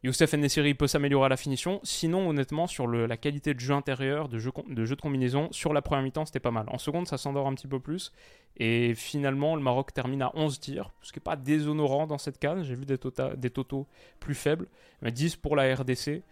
Youssef 0.07 0.35
Nessiri 0.35 0.75
peut 0.75 0.87
s'améliorer 0.87 1.27
à 1.27 1.29
la 1.29 1.37
finition. 1.37 1.81
Sinon, 1.83 2.29
honnêtement, 2.29 2.69
sur 2.69 2.87
la 2.87 3.17
qualité 3.17 3.55
de 3.55 3.59
jeu 3.61 3.75
intérieur, 3.75 4.29
de 4.29 4.39
jeu, 4.39 4.53
de 4.69 4.95
combinaison, 4.95 5.49
sur 5.51 5.73
la 5.73 5.83
première 5.83 6.05
mi-temps, 6.05 6.27
c'était 6.27 6.39
pas 6.39 6.53
mal. 6.53 6.67
En 6.69 6.79
seconde, 6.79 7.09
ça 7.09 7.19
s'endort 7.19 7.49
un 7.49 7.55
petit 7.55 7.67
peu 7.67 7.81
plus. 7.81 8.13
Et 8.57 8.95
finalement, 8.95 9.57
le 9.57 9.63
Maroc 9.63 9.93
termine 9.93 10.23
à 10.23 10.31
11 10.35 10.61
tirs, 10.61 10.93
ce 11.03 11.13
qui 11.13 11.19
n'est 11.19 11.25
pas 11.25 11.35
déshonorant 11.35 12.07
dans 12.07 12.19
cette 12.19 12.39
case. 12.39 12.63
J'ai 12.63 12.77
vu 12.77 12.87
des, 12.87 12.99
tota-, 12.99 13.35
totaux 13.51 13.89
plus 14.21 14.37
faibles. 14.37 14.69
Mais 15.03 15.11
10 15.11 15.35
pour 15.37 15.57
la 15.57 15.75
RDC. 15.75 16.23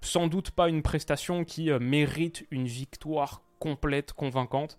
Sans 0.00 0.26
doute 0.26 0.50
pas 0.50 0.68
une 0.68 0.82
prestation 0.82 1.44
qui 1.44 1.70
euh, 1.70 1.78
mérite 1.78 2.46
une 2.50 2.66
victoire 2.66 3.42
complète, 3.60 4.12
convaincante. 4.12 4.76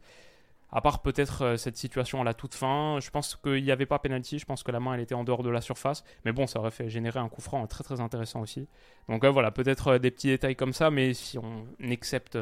À 0.71 0.81
part 0.81 1.01
peut-être 1.01 1.41
euh, 1.43 1.57
cette 1.57 1.77
situation 1.77 2.21
à 2.21 2.23
la 2.23 2.35
toute 2.35 2.53
fin, 2.53 2.99
je 3.01 3.09
pense 3.09 3.35
qu'il 3.35 3.63
n'y 3.63 3.71
avait 3.71 3.87
pas 3.87 3.97
penalty, 3.97 4.37
je 4.37 4.45
pense 4.45 4.61
que 4.61 4.71
la 4.71 4.79
main 4.79 4.93
elle 4.93 4.99
était 4.99 5.15
en 5.15 5.23
dehors 5.23 5.41
de 5.41 5.49
la 5.49 5.61
surface, 5.61 6.03
mais 6.25 6.31
bon, 6.31 6.45
ça 6.45 6.59
aurait 6.59 6.69
fait 6.71 6.89
générer 6.89 7.19
un 7.19 7.27
coup 7.27 7.41
franc 7.41 7.65
très 7.65 7.83
très 7.83 8.01
intéressant 8.01 8.41
aussi. 8.41 8.67
Donc 9.07 9.23
euh, 9.23 9.29
voilà, 9.29 9.49
peut-être 9.49 9.87
euh, 9.87 9.99
des 9.99 10.11
petits 10.11 10.27
détails 10.27 10.55
comme 10.55 10.73
ça, 10.73 10.91
mais 10.91 11.15
si 11.15 11.39
on 11.39 11.65
accepte 11.89 12.37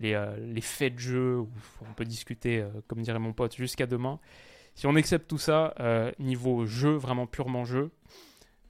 les, 0.00 0.18
les 0.38 0.60
faits 0.60 0.94
de 0.94 0.98
jeu, 0.98 1.38
on 1.82 1.92
peut 1.94 2.04
discuter, 2.04 2.64
comme 2.86 3.00
dirait 3.00 3.18
mon 3.18 3.32
pote, 3.32 3.56
jusqu'à 3.56 3.86
demain. 3.86 4.18
Si 4.74 4.86
on 4.86 4.94
accepte 4.96 5.28
tout 5.28 5.38
ça, 5.38 5.74
niveau 6.18 6.66
jeu, 6.66 6.94
vraiment 6.94 7.26
purement 7.26 7.64
jeu, 7.64 7.90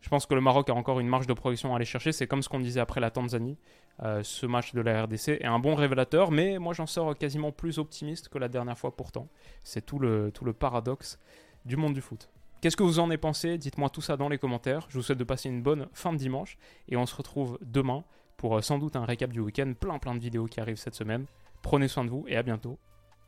je 0.00 0.08
pense 0.08 0.26
que 0.26 0.34
le 0.34 0.40
Maroc 0.40 0.70
a 0.70 0.74
encore 0.74 1.00
une 1.00 1.08
marge 1.08 1.26
de 1.26 1.32
progression 1.32 1.72
à 1.72 1.76
aller 1.76 1.84
chercher. 1.84 2.12
C'est 2.12 2.26
comme 2.26 2.42
ce 2.42 2.48
qu'on 2.48 2.60
disait 2.60 2.80
après 2.80 3.00
la 3.00 3.10
Tanzanie. 3.10 3.58
Euh, 4.02 4.22
ce 4.22 4.46
match 4.46 4.74
de 4.74 4.80
la 4.80 5.04
RDC 5.04 5.28
est 5.40 5.44
un 5.44 5.58
bon 5.58 5.74
révélateur, 5.74 6.30
mais 6.30 6.58
moi 6.58 6.72
j'en 6.72 6.86
sors 6.86 7.16
quasiment 7.16 7.50
plus 7.50 7.78
optimiste 7.78 8.28
que 8.28 8.38
la 8.38 8.48
dernière 8.48 8.78
fois 8.78 8.94
pourtant. 8.94 9.28
C'est 9.64 9.84
tout 9.84 9.98
le, 9.98 10.30
tout 10.32 10.44
le 10.44 10.52
paradoxe 10.52 11.18
du 11.64 11.76
monde 11.76 11.94
du 11.94 12.00
foot. 12.00 12.30
Qu'est-ce 12.60 12.76
que 12.76 12.82
vous 12.82 12.98
en 12.98 13.08
avez 13.08 13.18
pensé? 13.18 13.58
Dites-moi 13.58 13.88
tout 13.90 14.00
ça 14.00 14.16
dans 14.16 14.28
les 14.28 14.38
commentaires. 14.38 14.86
Je 14.88 14.96
vous 14.96 15.02
souhaite 15.02 15.18
de 15.18 15.24
passer 15.24 15.48
une 15.48 15.62
bonne 15.62 15.88
fin 15.92 16.12
de 16.12 16.18
dimanche 16.18 16.58
et 16.88 16.96
on 16.96 17.06
se 17.06 17.14
retrouve 17.14 17.58
demain 17.62 18.04
pour 18.36 18.56
euh, 18.56 18.62
sans 18.62 18.78
doute 18.78 18.96
un 18.96 19.04
récap 19.04 19.32
du 19.32 19.40
week-end. 19.40 19.72
Plein 19.78 19.98
plein 19.98 20.14
de 20.14 20.20
vidéos 20.20 20.46
qui 20.46 20.60
arrivent 20.60 20.76
cette 20.76 20.94
semaine. 20.94 21.26
Prenez 21.62 21.88
soin 21.88 22.04
de 22.04 22.10
vous 22.10 22.24
et 22.28 22.36
à 22.36 22.42
bientôt. 22.42 22.78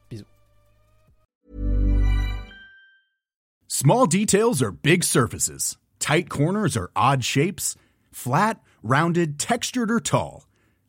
Bisous. 0.08 0.24
Small 3.68 4.06
details 4.06 4.62
are 4.62 4.72
big 4.72 5.04
surfaces. 5.04 5.78
Tight 5.98 6.28
corners 6.28 6.76
are 6.76 6.90
odd 6.96 7.22
shapes. 7.22 7.76
Flat, 8.12 8.60
rounded, 8.82 9.38
textured 9.38 9.90
or 9.90 10.00
tall. 10.00 10.49